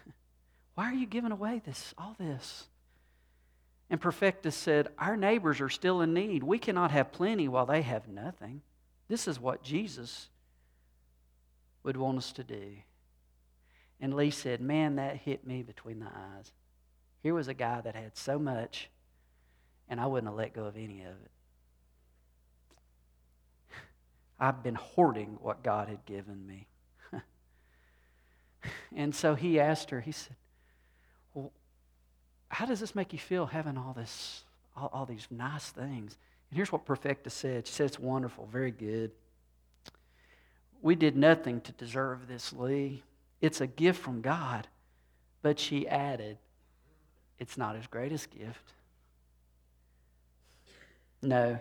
Why 0.74 0.86
are 0.86 0.94
you 0.94 1.06
giving 1.06 1.30
away 1.30 1.62
this, 1.64 1.94
all 1.96 2.16
this? 2.18 2.66
And 3.90 4.00
Perfecta 4.00 4.50
said, 4.50 4.88
Our 4.98 5.16
neighbors 5.16 5.60
are 5.60 5.68
still 5.68 6.00
in 6.00 6.14
need. 6.14 6.42
We 6.42 6.58
cannot 6.58 6.90
have 6.90 7.12
plenty 7.12 7.48
while 7.48 7.66
they 7.66 7.82
have 7.82 8.08
nothing. 8.08 8.62
This 9.08 9.28
is 9.28 9.38
what 9.38 9.62
Jesus 9.62 10.28
would 11.82 11.96
want 11.96 12.18
us 12.18 12.32
to 12.32 12.44
do. 12.44 12.76
And 14.00 14.14
Lee 14.14 14.30
said, 14.30 14.60
Man, 14.60 14.96
that 14.96 15.16
hit 15.16 15.46
me 15.46 15.62
between 15.62 16.00
the 16.00 16.06
eyes. 16.06 16.52
Here 17.22 17.34
was 17.34 17.48
a 17.48 17.54
guy 17.54 17.80
that 17.80 17.94
had 17.94 18.16
so 18.16 18.38
much 18.38 18.90
and 19.88 20.00
I 20.00 20.06
wouldn't 20.06 20.28
have 20.28 20.36
let 20.36 20.54
go 20.54 20.64
of 20.64 20.76
any 20.76 21.02
of 21.02 21.12
it. 21.24 21.30
I've 24.40 24.62
been 24.62 24.74
hoarding 24.74 25.38
what 25.40 25.62
God 25.62 25.88
had 25.88 26.04
given 26.06 26.46
me. 26.46 26.66
and 28.96 29.14
so 29.14 29.34
he 29.34 29.60
asked 29.60 29.90
her, 29.90 30.00
he 30.00 30.12
said, 30.12 30.36
how 32.54 32.66
does 32.66 32.78
this 32.78 32.94
make 32.94 33.12
you 33.12 33.18
feel 33.18 33.46
having 33.46 33.76
all 33.76 33.92
this, 33.92 34.44
all, 34.76 34.88
all 34.92 35.06
these 35.06 35.26
nice 35.30 35.70
things? 35.70 36.16
And 36.50 36.56
here's 36.56 36.70
what 36.70 36.84
Perfecta 36.84 37.28
said. 37.28 37.66
She 37.66 37.72
said, 37.72 37.86
It's 37.86 37.98
wonderful, 37.98 38.48
very 38.50 38.70
good. 38.70 39.10
We 40.80 40.94
did 40.94 41.16
nothing 41.16 41.60
to 41.62 41.72
deserve 41.72 42.28
this, 42.28 42.52
Lee. 42.52 43.02
It's 43.40 43.60
a 43.60 43.66
gift 43.66 44.00
from 44.00 44.20
God. 44.20 44.68
But 45.42 45.58
she 45.58 45.88
added, 45.88 46.38
It's 47.40 47.58
not 47.58 47.74
his 47.74 47.88
greatest 47.88 48.30
gift. 48.30 48.72
No, 51.22 51.58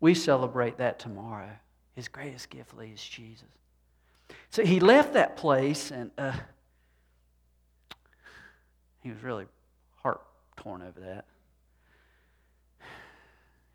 We 0.00 0.12
celebrate 0.14 0.76
that 0.78 0.98
tomorrow. 0.98 1.50
His 1.94 2.08
greatest 2.08 2.50
gift, 2.50 2.76
Lee, 2.76 2.90
is 2.92 3.02
Jesus. 3.02 3.48
So 4.50 4.66
he 4.66 4.80
left 4.80 5.14
that 5.14 5.38
place 5.38 5.90
and 5.90 6.10
uh, 6.18 6.32
he 9.02 9.10
was 9.10 9.22
really 9.22 9.46
torn 10.56 10.82
over 10.82 11.00
that. 11.00 11.24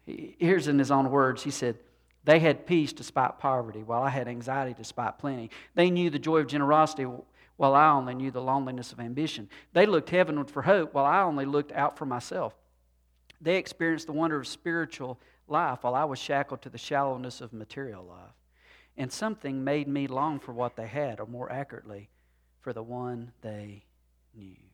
Here's 0.06 0.67
in 0.67 0.80
his 0.80 0.91
own 0.91 1.10
words 1.12 1.44
he 1.44 1.52
said, 1.52 1.78
They 2.24 2.39
had 2.39 2.65
peace 2.65 2.94
despite 2.94 3.39
poverty, 3.39 3.84
while 3.84 4.02
I 4.02 4.10
had 4.10 4.28
anxiety 4.28 4.74
despite 4.78 5.20
plenty. 5.20 5.50
They 5.76 5.89
knew 5.89 6.10
the 6.10 6.20
joy 6.20 6.39
of 6.39 6.48
generosity, 6.48 7.06
while 7.58 7.76
I 7.76 7.91
only 7.91 8.15
knew 8.15 8.32
the 8.32 8.41
loneliness 8.41 8.91
of 8.91 9.00
ambition. 9.00 9.50
They 9.74 9.86
looked 9.86 10.10
heavenward 10.10 10.50
for 10.50 10.63
hope, 10.63 10.94
while 10.94 11.06
I 11.06 11.22
only 11.22 11.46
looked 11.46 11.72
out 11.72 11.98
for 11.98 12.06
myself. 12.06 12.56
They 13.39 13.58
experienced 13.58 14.08
the 14.08 14.13
wonder 14.13 14.38
of 14.38 14.48
spiritual 14.48 15.20
life, 15.48 15.84
while 15.84 15.96
I 15.96 16.06
was 16.06 16.20
shackled 16.20 16.62
to 16.63 16.70
the 16.70 16.78
shallowness 16.78 17.41
of 17.41 17.54
material 17.54 18.04
life. 18.04 18.34
And 18.98 19.12
something 19.12 19.63
made 19.63 19.88
me 19.88 20.08
long 20.08 20.39
for 20.39 20.54
what 20.54 20.76
they 20.76 20.88
had, 20.88 21.20
or 21.20 21.26
more 21.26 21.52
accurately, 21.52 22.10
for 22.60 22.74
the 22.74 22.84
one 22.84 23.32
they 23.41 23.86
knew. 24.36 24.70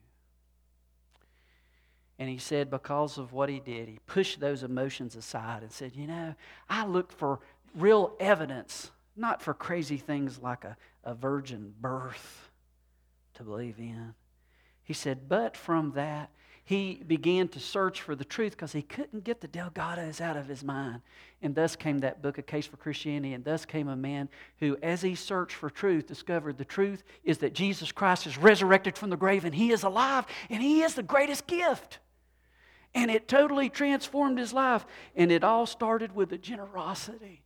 And 2.19 2.29
he 2.29 2.37
said, 2.37 2.71
because 2.71 3.17
of 3.17 3.31
what 3.31 3.49
he 3.49 3.59
did, 3.59 3.87
he 3.87 3.99
pushed 4.07 4.39
those 4.39 4.63
emotions 4.63 5.15
aside 5.15 5.61
and 5.61 5.71
said, 5.71 5.95
You 5.95 6.07
know, 6.07 6.35
I 6.69 6.85
look 6.85 7.11
for 7.11 7.39
real 7.75 8.15
evidence, 8.19 8.89
not 9.15 9.41
for 9.41 9.53
crazy 9.53 9.97
things 9.97 10.39
like 10.39 10.63
a, 10.63 10.77
a 11.03 11.13
virgin 11.13 11.73
birth 11.79 12.49
to 13.35 13.43
believe 13.43 13.77
in. 13.77 14.15
He 14.83 14.93
said, 14.93 15.29
But 15.29 15.55
from 15.55 15.91
that, 15.91 16.31
he 16.67 17.01
began 17.07 17.47
to 17.49 17.61
search 17.61 18.01
for 18.01 18.13
the 18.13 18.25
truth 18.25 18.51
because 18.51 18.73
he 18.73 18.81
couldn't 18.81 19.23
get 19.23 19.39
the 19.39 19.47
Delgados 19.47 20.19
out 20.19 20.35
of 20.35 20.47
his 20.47 20.65
mind. 20.65 21.01
And 21.41 21.55
thus 21.55 21.77
came 21.77 21.99
that 21.99 22.21
book, 22.21 22.39
A 22.39 22.41
Case 22.41 22.65
for 22.65 22.75
Christianity, 22.75 23.33
and 23.33 23.45
thus 23.45 23.63
came 23.63 23.87
a 23.87 23.95
man 23.95 24.27
who, 24.59 24.75
as 24.83 25.01
he 25.01 25.15
searched 25.15 25.55
for 25.55 25.69
truth, 25.69 26.07
discovered 26.07 26.57
the 26.57 26.65
truth 26.65 27.03
is 27.23 27.37
that 27.37 27.53
Jesus 27.53 27.93
Christ 27.93 28.27
is 28.27 28.37
resurrected 28.37 28.97
from 28.97 29.11
the 29.11 29.15
grave 29.15 29.45
and 29.45 29.55
he 29.55 29.71
is 29.71 29.83
alive 29.83 30.25
and 30.49 30.61
he 30.61 30.81
is 30.81 30.95
the 30.95 31.03
greatest 31.03 31.47
gift. 31.47 31.99
And 32.97 33.11
it 33.11 33.27
totally 33.27 33.69
transformed 33.69 34.39
his 34.39 34.53
life. 34.53 34.83
And 35.15 35.31
it 35.31 35.43
all 35.43 35.67
started 35.67 36.15
with 36.15 36.29
the 36.29 36.37
generosity 36.37 37.43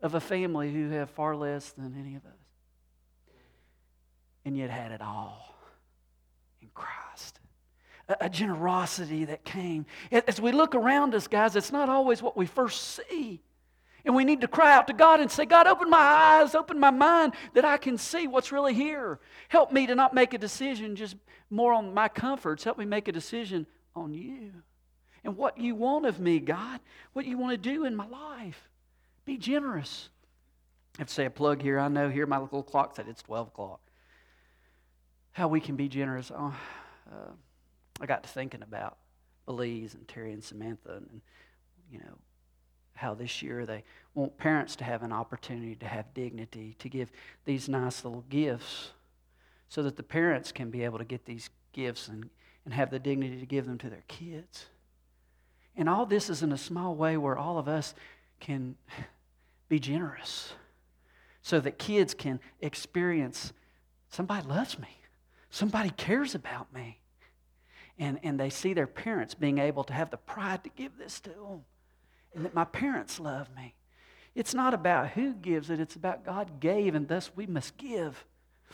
of 0.00 0.14
a 0.14 0.20
family 0.20 0.72
who 0.72 0.88
have 0.88 1.10
far 1.10 1.36
less 1.36 1.70
than 1.72 1.94
any 2.00 2.16
of 2.16 2.24
us. 2.24 2.32
And 4.46 4.56
yet 4.56 4.70
had 4.70 4.92
it 4.92 5.02
all 5.02 5.54
in 6.62 6.68
Christ 6.72 7.38
a, 8.08 8.30
generosity 8.30 9.24
that 9.26 9.44
came. 9.44 9.84
As 10.12 10.40
we 10.40 10.52
look 10.52 10.74
around 10.74 11.14
us, 11.14 11.26
guys, 11.26 11.56
it's 11.56 11.72
not 11.72 11.88
always 11.88 12.22
what 12.22 12.36
we 12.36 12.46
first 12.46 12.80
see. 12.96 13.42
And 14.04 14.14
we 14.14 14.24
need 14.24 14.42
to 14.42 14.48
cry 14.48 14.72
out 14.72 14.86
to 14.86 14.92
God 14.92 15.20
and 15.20 15.30
say, 15.30 15.44
God, 15.44 15.66
open 15.66 15.90
my 15.90 15.98
eyes, 15.98 16.54
open 16.54 16.78
my 16.78 16.92
mind 16.92 17.34
that 17.54 17.64
I 17.64 17.76
can 17.76 17.98
see 17.98 18.28
what's 18.28 18.52
really 18.52 18.72
here. 18.72 19.18
Help 19.48 19.72
me 19.72 19.86
to 19.88 19.96
not 19.96 20.14
make 20.14 20.32
a 20.32 20.38
decision 20.38 20.94
just 20.94 21.16
more 21.50 21.72
on 21.72 21.92
my 21.92 22.08
comforts. 22.08 22.62
Help 22.62 22.78
me 22.78 22.84
make 22.84 23.08
a 23.08 23.12
decision 23.12 23.66
on 23.94 24.14
you 24.14 24.52
and 25.26 25.36
what 25.36 25.58
you 25.58 25.74
want 25.74 26.06
of 26.06 26.20
me, 26.20 26.38
God, 26.38 26.78
what 27.12 27.26
you 27.26 27.36
want 27.36 27.50
to 27.50 27.56
do 27.70 27.84
in 27.84 27.96
my 27.96 28.06
life. 28.06 28.68
Be 29.24 29.36
generous. 29.36 30.08
I 30.96 31.02
have 31.02 31.08
to 31.08 31.12
say 31.12 31.24
a 31.24 31.30
plug 31.30 31.60
here. 31.60 31.80
I 31.80 31.88
know 31.88 32.08
here 32.08 32.26
my 32.26 32.38
little 32.38 32.62
clock 32.62 32.94
said 32.94 33.06
it's 33.08 33.22
12 33.22 33.48
o'clock. 33.48 33.80
How 35.32 35.48
we 35.48 35.60
can 35.60 35.74
be 35.74 35.88
generous. 35.88 36.30
Oh, 36.32 36.54
uh, 37.10 37.32
I 38.00 38.06
got 38.06 38.22
to 38.22 38.28
thinking 38.28 38.62
about 38.62 38.98
Belize 39.46 39.94
and 39.94 40.06
Terry 40.06 40.32
and 40.32 40.42
Samantha 40.42 40.94
and, 40.94 41.20
you 41.90 41.98
know, 41.98 42.18
how 42.94 43.12
this 43.12 43.42
year 43.42 43.66
they 43.66 43.82
want 44.14 44.38
parents 44.38 44.76
to 44.76 44.84
have 44.84 45.02
an 45.02 45.12
opportunity 45.12 45.74
to 45.74 45.86
have 45.86 46.14
dignity, 46.14 46.76
to 46.78 46.88
give 46.88 47.10
these 47.44 47.68
nice 47.68 48.04
little 48.04 48.24
gifts 48.30 48.92
so 49.68 49.82
that 49.82 49.96
the 49.96 50.02
parents 50.04 50.52
can 50.52 50.70
be 50.70 50.84
able 50.84 50.98
to 50.98 51.04
get 51.04 51.26
these 51.26 51.50
gifts 51.72 52.06
and, 52.06 52.30
and 52.64 52.72
have 52.72 52.90
the 52.90 53.00
dignity 53.00 53.40
to 53.40 53.46
give 53.46 53.66
them 53.66 53.76
to 53.78 53.90
their 53.90 54.04
kids. 54.06 54.66
And 55.76 55.88
all 55.88 56.06
this 56.06 56.30
is 56.30 56.42
in 56.42 56.52
a 56.52 56.58
small 56.58 56.94
way 56.94 57.16
where 57.16 57.36
all 57.36 57.58
of 57.58 57.68
us 57.68 57.94
can 58.40 58.76
be 59.68 59.78
generous 59.78 60.52
so 61.42 61.60
that 61.60 61.78
kids 61.78 62.14
can 62.14 62.40
experience 62.60 63.52
somebody 64.08 64.46
loves 64.46 64.78
me, 64.78 64.88
somebody 65.50 65.90
cares 65.90 66.34
about 66.34 66.72
me 66.72 67.00
and, 67.98 68.18
and 68.22 68.38
they 68.38 68.50
see 68.50 68.74
their 68.74 68.86
parents 68.86 69.34
being 69.34 69.58
able 69.58 69.84
to 69.84 69.92
have 69.92 70.10
the 70.10 70.16
pride 70.16 70.64
to 70.64 70.70
give 70.70 70.98
this 70.98 71.20
to 71.20 71.30
them 71.30 71.64
and 72.34 72.44
that 72.44 72.54
my 72.54 72.64
parents 72.64 73.18
love 73.18 73.48
me. 73.56 73.74
It's 74.34 74.52
not 74.52 74.74
about 74.74 75.10
who 75.10 75.32
gives 75.32 75.70
it, 75.70 75.80
it's 75.80 75.96
about 75.96 76.24
God 76.24 76.60
gave, 76.60 76.94
and 76.94 77.08
thus 77.08 77.30
we 77.34 77.46
must 77.46 77.78
give. 77.78 78.26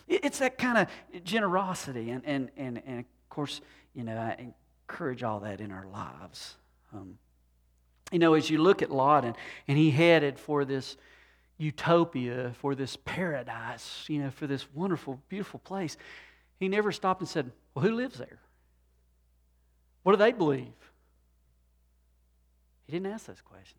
It's 0.09 0.41
that 0.41 0.59
kind 0.59 0.79
of 0.79 1.25
generosity. 1.25 2.11
And, 2.11 2.23
and, 2.27 2.51
and, 2.57 2.83
and 2.85 2.99
of 2.99 3.29
course, 3.29 3.61
you 3.95 4.03
know, 4.03 4.17
I 4.17 4.53
encourage 4.89 5.23
all 5.23 5.39
that 5.41 5.61
in 5.61 5.71
our 5.71 5.87
lives. 5.87 6.57
Um, 6.93 7.19
you 8.11 8.19
know, 8.19 8.35
as 8.35 8.51
you 8.51 8.59
look 8.59 8.83
at 8.83 8.91
Lot, 8.91 9.25
and, 9.25 9.35
and 9.67 9.79
he 9.79 9.91
headed 9.91 10.39
for 10.39 10.65
this 10.65 10.97
utopia, 11.57 12.53
for 12.59 12.75
this 12.75 12.97
paradise, 13.05 14.05
you 14.09 14.23
know, 14.23 14.31
for 14.31 14.47
this 14.47 14.67
wonderful, 14.75 15.21
beautiful 15.29 15.61
place, 15.61 15.97
he 16.61 16.69
never 16.69 16.93
stopped 16.93 17.21
and 17.21 17.29
said, 17.29 17.51
Well, 17.75 17.85
who 17.85 17.95
lives 17.95 18.19
there? 18.19 18.39
What 20.03 20.13
do 20.13 20.19
they 20.19 20.33
believe? 20.33 20.73
He 22.87 22.93
didn't 22.93 23.13
ask 23.13 23.27
those 23.27 23.41
questions. 23.41 23.79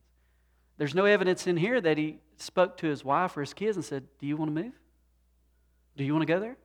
There's 0.77 0.95
no 0.95 1.05
evidence 1.05 1.45
in 1.45 1.57
here 1.57 1.79
that 1.79 1.97
he 1.97 2.17
spoke 2.37 2.77
to 2.77 2.87
his 2.87 3.05
wife 3.05 3.37
or 3.37 3.41
his 3.41 3.53
kids 3.53 3.77
and 3.77 3.85
said, 3.85 4.05
Do 4.19 4.25
you 4.25 4.35
want 4.35 4.55
to 4.55 4.63
move? 4.63 4.73
Do 5.95 6.03
you 6.03 6.13
want 6.13 6.23
to 6.23 6.33
go 6.33 6.39
there? 6.39 6.57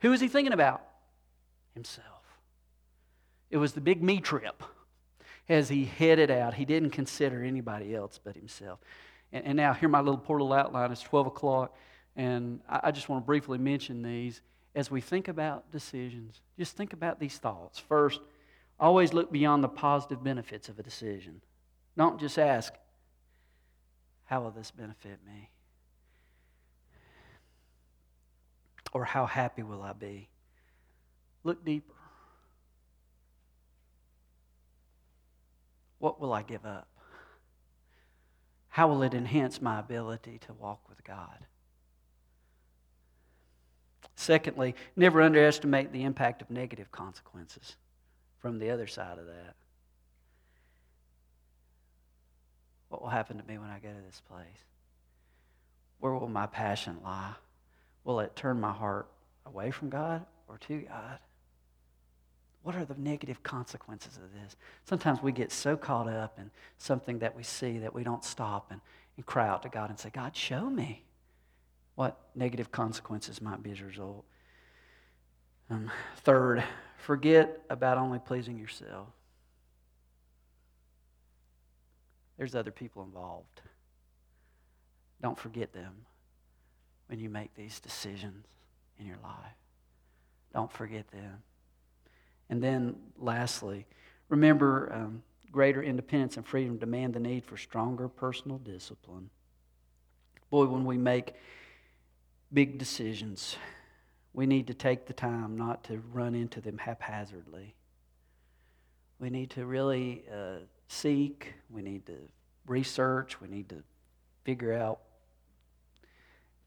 Who 0.00 0.10
was 0.10 0.20
he 0.20 0.28
thinking 0.28 0.52
about? 0.52 0.82
Himself. 1.72 2.06
It 3.50 3.56
was 3.56 3.72
the 3.72 3.80
big 3.80 4.02
me 4.02 4.20
trip 4.20 4.62
as 5.48 5.68
he 5.68 5.84
headed 5.84 6.30
out. 6.30 6.54
He 6.54 6.64
didn't 6.64 6.90
consider 6.90 7.42
anybody 7.42 7.94
else 7.94 8.18
but 8.22 8.36
himself. 8.36 8.80
And, 9.32 9.46
and 9.46 9.56
now, 9.56 9.72
here 9.72 9.88
my 9.88 10.00
little 10.00 10.18
portal 10.18 10.52
outline. 10.52 10.92
It's 10.92 11.02
12 11.02 11.26
o'clock, 11.26 11.76
and 12.16 12.60
I, 12.68 12.80
I 12.84 12.90
just 12.90 13.08
want 13.08 13.22
to 13.22 13.26
briefly 13.26 13.58
mention 13.58 14.02
these 14.02 14.40
as 14.74 14.90
we 14.90 15.00
think 15.00 15.28
about 15.28 15.70
decisions. 15.70 16.40
Just 16.58 16.76
think 16.76 16.92
about 16.92 17.20
these 17.20 17.38
thoughts. 17.38 17.78
First, 17.78 18.20
Always 18.78 19.12
look 19.12 19.30
beyond 19.30 19.62
the 19.62 19.68
positive 19.68 20.22
benefits 20.22 20.68
of 20.68 20.78
a 20.78 20.82
decision. 20.82 21.40
Don't 21.96 22.18
just 22.18 22.38
ask, 22.38 22.74
How 24.24 24.42
will 24.42 24.50
this 24.50 24.70
benefit 24.70 25.18
me? 25.24 25.50
Or 28.92 29.04
how 29.04 29.26
happy 29.26 29.62
will 29.62 29.82
I 29.82 29.92
be? 29.92 30.28
Look 31.42 31.64
deeper. 31.64 31.94
What 36.04 36.20
will 36.20 36.34
I 36.34 36.42
give 36.42 36.66
up? 36.66 36.86
How 38.68 38.88
will 38.88 39.02
it 39.02 39.14
enhance 39.14 39.62
my 39.62 39.78
ability 39.80 40.38
to 40.46 40.52
walk 40.52 40.86
with 40.86 41.02
God? 41.02 41.46
Secondly, 44.14 44.74
never 44.96 45.22
underestimate 45.22 45.92
the 45.92 46.04
impact 46.04 46.42
of 46.42 46.50
negative 46.50 46.92
consequences 46.92 47.76
from 48.36 48.58
the 48.58 48.68
other 48.68 48.86
side 48.86 49.16
of 49.16 49.24
that. 49.24 49.54
What 52.90 53.00
will 53.00 53.08
happen 53.08 53.38
to 53.38 53.44
me 53.44 53.56
when 53.56 53.70
I 53.70 53.78
go 53.78 53.88
to 53.88 54.04
this 54.04 54.20
place? 54.28 54.44
Where 56.00 56.12
will 56.12 56.28
my 56.28 56.44
passion 56.44 56.98
lie? 57.02 57.32
Will 58.04 58.20
it 58.20 58.36
turn 58.36 58.60
my 58.60 58.72
heart 58.72 59.08
away 59.46 59.70
from 59.70 59.88
God 59.88 60.26
or 60.48 60.58
to 60.58 60.80
God? 60.80 61.18
What 62.64 62.74
are 62.76 62.86
the 62.86 62.94
negative 62.94 63.42
consequences 63.42 64.16
of 64.16 64.32
this? 64.32 64.56
Sometimes 64.86 65.22
we 65.22 65.32
get 65.32 65.52
so 65.52 65.76
caught 65.76 66.08
up 66.08 66.38
in 66.38 66.50
something 66.78 67.18
that 67.18 67.36
we 67.36 67.42
see 67.42 67.78
that 67.78 67.94
we 67.94 68.02
don't 68.02 68.24
stop 68.24 68.68
and, 68.70 68.80
and 69.16 69.26
cry 69.26 69.46
out 69.46 69.62
to 69.64 69.68
God 69.68 69.90
and 69.90 69.98
say, 69.98 70.08
God, 70.10 70.34
show 70.34 70.70
me 70.70 71.04
what 71.94 72.18
negative 72.34 72.72
consequences 72.72 73.42
might 73.42 73.62
be 73.62 73.70
as 73.70 73.80
a 73.80 73.84
result. 73.84 74.24
Um, 75.68 75.90
third, 76.16 76.64
forget 76.96 77.60
about 77.68 77.98
only 77.98 78.18
pleasing 78.18 78.58
yourself. 78.58 79.08
There's 82.38 82.54
other 82.54 82.70
people 82.70 83.02
involved. 83.04 83.60
Don't 85.20 85.38
forget 85.38 85.74
them 85.74 85.92
when 87.08 87.18
you 87.18 87.28
make 87.28 87.54
these 87.54 87.78
decisions 87.78 88.46
in 88.98 89.04
your 89.04 89.18
life. 89.22 89.58
Don't 90.54 90.72
forget 90.72 91.10
them. 91.10 91.42
And 92.50 92.62
then, 92.62 92.96
lastly, 93.18 93.86
remember 94.28 94.92
um, 94.92 95.22
greater 95.50 95.82
independence 95.82 96.36
and 96.36 96.46
freedom 96.46 96.76
demand 96.76 97.14
the 97.14 97.20
need 97.20 97.44
for 97.44 97.56
stronger 97.56 98.08
personal 98.08 98.58
discipline. 98.58 99.30
Boy, 100.50 100.66
when 100.66 100.84
we 100.84 100.98
make 100.98 101.34
big 102.52 102.78
decisions, 102.78 103.56
we 104.32 104.46
need 104.46 104.66
to 104.66 104.74
take 104.74 105.06
the 105.06 105.12
time 105.12 105.56
not 105.56 105.84
to 105.84 106.02
run 106.12 106.34
into 106.34 106.60
them 106.60 106.78
haphazardly. 106.78 107.74
We 109.18 109.30
need 109.30 109.50
to 109.50 109.64
really 109.64 110.24
uh, 110.32 110.58
seek, 110.88 111.54
we 111.70 111.82
need 111.82 112.06
to 112.06 112.18
research. 112.66 113.40
We 113.40 113.48
need 113.48 113.68
to 113.70 113.82
figure 114.44 114.72
out, 114.72 115.00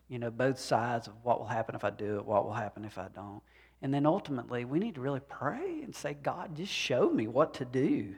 you 0.08 0.20
know, 0.20 0.32
both 0.32 0.60
sides 0.60 1.08
of 1.08 1.14
what 1.24 1.40
will 1.40 1.48
happen 1.48 1.76
if 1.76 1.84
I 1.84 1.90
do 1.90 2.18
it, 2.18 2.26
what 2.26 2.46
will 2.46 2.54
happen 2.54 2.86
if 2.86 2.98
I 2.98 3.08
don't. 3.14 3.42
And 3.82 3.94
then 3.94 4.06
ultimately, 4.06 4.66
we 4.66 4.80
need 4.80 4.96
to 4.96 5.02
really 5.02 5.20
pray 5.20 5.82
and 5.84 5.96
say, 5.96 6.16
God, 6.16 6.56
just 6.56 6.72
show 6.72 7.10
me 7.10 7.28
what 7.28 7.54
to 7.56 7.66
do. 7.66 8.16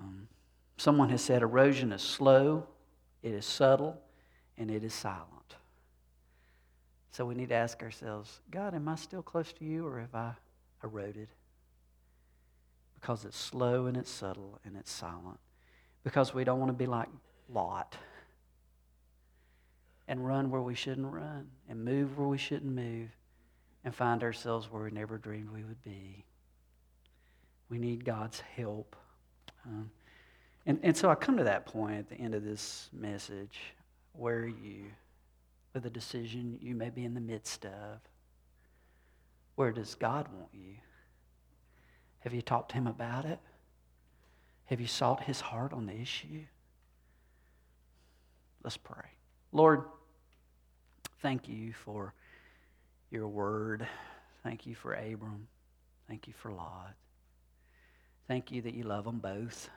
Um, 0.00 0.28
someone 0.76 1.10
has 1.10 1.22
said 1.22 1.42
erosion 1.42 1.92
is 1.92 2.02
slow, 2.02 2.66
it 3.22 3.34
is 3.34 3.44
subtle, 3.44 4.00
and 4.56 4.70
it 4.70 4.82
is 4.82 4.94
silent. 4.94 5.56
So 7.10 7.24
we 7.24 7.34
need 7.34 7.50
to 7.50 7.54
ask 7.54 7.82
ourselves 7.82 8.40
God, 8.50 8.74
am 8.74 8.88
I 8.88 8.96
still 8.96 9.22
close 9.22 9.52
to 9.54 9.64
you 9.64 9.86
or 9.86 10.00
have 10.00 10.14
I 10.14 10.32
eroded? 10.82 11.28
Because 12.94 13.24
it's 13.24 13.38
slow 13.38 13.86
and 13.86 13.96
it's 13.96 14.10
subtle 14.10 14.58
and 14.64 14.76
it's 14.76 14.90
silent. 14.90 15.38
Because 16.02 16.34
we 16.34 16.44
don't 16.44 16.58
want 16.58 16.70
to 16.70 16.76
be 16.76 16.86
like 16.86 17.08
Lot 17.48 17.96
and 20.08 20.26
run 20.26 20.50
where 20.50 20.62
we 20.62 20.74
shouldn't 20.74 21.12
run 21.12 21.48
and 21.68 21.84
move 21.84 22.18
where 22.18 22.26
we 22.26 22.38
shouldn't 22.38 22.72
move 22.74 23.10
and 23.84 23.94
find 23.94 24.22
ourselves 24.22 24.70
where 24.70 24.82
we 24.82 24.90
never 24.90 25.18
dreamed 25.18 25.50
we 25.50 25.64
would 25.64 25.82
be. 25.82 26.24
We 27.68 27.78
need 27.78 28.04
God's 28.04 28.40
help. 28.56 28.96
Um, 29.66 29.90
and, 30.66 30.78
and 30.82 30.96
so 30.96 31.10
I 31.10 31.14
come 31.14 31.36
to 31.36 31.44
that 31.44 31.66
point 31.66 31.98
at 31.98 32.08
the 32.08 32.16
end 32.16 32.34
of 32.34 32.44
this 32.44 32.88
message. 32.92 33.58
Where 34.12 34.38
are 34.38 34.46
you? 34.46 34.84
with 35.74 35.84
a 35.84 35.90
decision 35.90 36.58
you 36.62 36.74
may 36.74 36.88
be 36.88 37.04
in 37.04 37.14
the 37.14 37.20
midst 37.20 37.66
of. 37.66 38.00
Where 39.56 39.72
does 39.72 39.96
God 39.96 40.28
want 40.32 40.48
you? 40.52 40.76
Have 42.20 42.32
you 42.32 42.40
talked 42.40 42.70
to 42.70 42.76
Him 42.76 42.86
about 42.86 43.24
it? 43.24 43.40
Have 44.66 44.80
you 44.80 44.86
sought 44.86 45.24
His 45.24 45.40
heart 45.40 45.72
on 45.72 45.86
the 45.86 46.00
issue? 46.00 46.44
Let's 48.62 48.76
pray. 48.76 49.10
Lord, 49.52 49.82
thank 51.20 51.48
you 51.48 51.72
for 51.72 52.14
your 53.14 53.28
word. 53.28 53.86
Thank 54.42 54.66
you 54.66 54.74
for 54.74 54.92
Abram. 54.92 55.48
Thank 56.06 56.26
you 56.26 56.34
for 56.34 56.52
Lot. 56.52 56.94
Thank 58.28 58.52
you 58.52 58.60
that 58.62 58.74
you 58.74 58.82
love 58.82 59.04
them 59.04 59.20
both. 59.20 59.70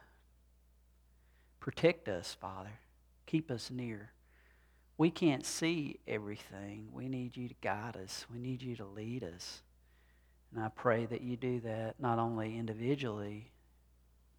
Protect 1.61 2.09
us, 2.09 2.35
Father. 2.39 2.79
Keep 3.25 3.49
us 3.49 3.71
near 3.71 4.11
we 4.97 5.11
can't 5.11 5.45
see 5.45 5.99
everything. 6.07 6.89
We 6.91 7.07
need 7.07 7.37
you 7.37 7.47
to 7.47 7.55
guide 7.61 7.97
us. 7.97 8.25
We 8.31 8.39
need 8.39 8.61
you 8.61 8.75
to 8.77 8.85
lead 8.85 9.23
us. 9.23 9.61
And 10.53 10.63
I 10.63 10.69
pray 10.69 11.05
that 11.05 11.21
you 11.21 11.37
do 11.37 11.59
that 11.61 11.99
not 11.99 12.17
only 12.17 12.57
individually, 12.57 13.51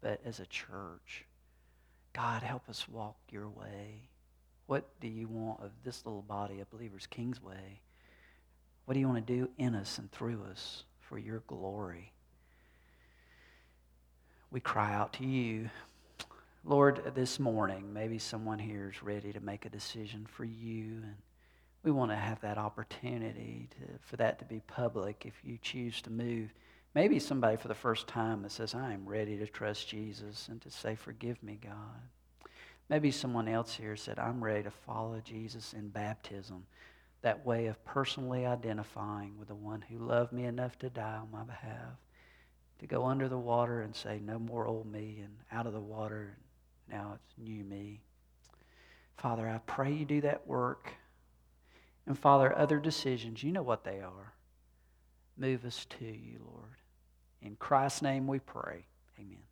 but 0.01 0.19
as 0.25 0.39
a 0.39 0.45
church. 0.45 1.25
God, 2.13 2.43
help 2.43 2.67
us 2.67 2.89
walk 2.89 3.15
your 3.29 3.47
way. 3.47 4.09
What 4.65 4.99
do 4.99 5.07
you 5.07 5.27
want 5.27 5.61
of 5.61 5.71
this 5.83 6.05
little 6.05 6.21
body 6.21 6.59
of 6.59 6.69
believers, 6.69 7.07
King's 7.07 7.41
Way? 7.41 7.81
What 8.89 8.95
do 8.95 9.01
you 9.01 9.07
want 9.07 9.27
to 9.27 9.33
do 9.35 9.49
in 9.59 9.75
us 9.75 9.99
and 9.99 10.11
through 10.11 10.41
us 10.49 10.83
for 10.99 11.19
your 11.19 11.43
glory? 11.45 12.11
We 14.49 14.59
cry 14.61 14.95
out 14.95 15.13
to 15.13 15.27
you. 15.27 15.69
Lord, 16.65 17.11
this 17.13 17.39
morning, 17.39 17.93
maybe 17.93 18.17
someone 18.17 18.57
here 18.57 18.91
is 18.91 19.03
ready 19.03 19.31
to 19.31 19.41
make 19.41 19.67
a 19.67 19.69
decision 19.69 20.25
for 20.25 20.43
you, 20.43 21.03
and 21.03 21.15
we 21.83 21.91
want 21.91 22.09
to 22.09 22.15
have 22.15 22.41
that 22.41 22.57
opportunity 22.57 23.69
to, 23.79 23.99
for 24.01 24.17
that 24.17 24.39
to 24.39 24.45
be 24.45 24.63
public 24.65 25.23
if 25.23 25.35
you 25.43 25.59
choose 25.61 26.01
to 26.01 26.09
move. 26.09 26.51
Maybe 26.95 27.19
somebody 27.19 27.57
for 27.57 27.67
the 27.67 27.75
first 27.75 28.07
time 28.07 28.41
that 28.41 28.51
says, 28.51 28.73
I 28.73 28.93
am 28.93 29.07
ready 29.07 29.37
to 29.37 29.45
trust 29.45 29.87
Jesus 29.87 30.47
and 30.47 30.59
to 30.61 30.71
say, 30.71 30.95
Forgive 30.95 31.43
me, 31.43 31.59
God. 31.61 32.49
Maybe 32.89 33.11
someone 33.11 33.47
else 33.47 33.75
here 33.75 33.95
said, 33.95 34.17
I'm 34.17 34.43
ready 34.43 34.63
to 34.63 34.71
follow 34.71 35.21
Jesus 35.23 35.73
in 35.73 35.89
baptism, 35.89 36.65
that 37.21 37.45
way 37.45 37.67
of 37.67 37.83
personally 37.83 38.45
identifying 38.45 39.37
with 39.37 39.49
the 39.49 39.55
one 39.55 39.81
who 39.81 39.97
loved 39.97 40.31
me 40.31 40.45
enough 40.45 40.77
to 40.79 40.89
die 40.89 41.17
on 41.17 41.29
my 41.31 41.43
behalf, 41.43 41.97
to 42.79 42.87
go 42.87 43.05
under 43.05 43.27
the 43.27 43.37
water 43.37 43.81
and 43.81 43.95
say, 43.95 44.19
No 44.23 44.39
more 44.39 44.65
old 44.65 44.89
me, 44.91 45.21
and 45.23 45.33
out 45.51 45.67
of 45.67 45.73
the 45.73 45.79
water 45.79 46.37
now 46.89 47.13
it's 47.15 47.37
new 47.37 47.63
me. 47.63 48.01
Father, 49.17 49.47
I 49.47 49.59
pray 49.65 49.91
you 49.91 50.05
do 50.05 50.21
that 50.21 50.47
work. 50.47 50.93
And 52.05 52.17
Father, 52.17 52.57
other 52.57 52.79
decisions, 52.79 53.43
you 53.43 53.51
know 53.51 53.61
what 53.61 53.83
they 53.83 53.99
are. 53.99 54.33
Move 55.37 55.65
us 55.65 55.85
to 55.99 56.05
you, 56.05 56.39
Lord. 56.45 56.77
In 57.41 57.55
Christ's 57.55 58.01
name 58.01 58.27
we 58.27 58.39
pray. 58.39 58.85
Amen. 59.19 59.48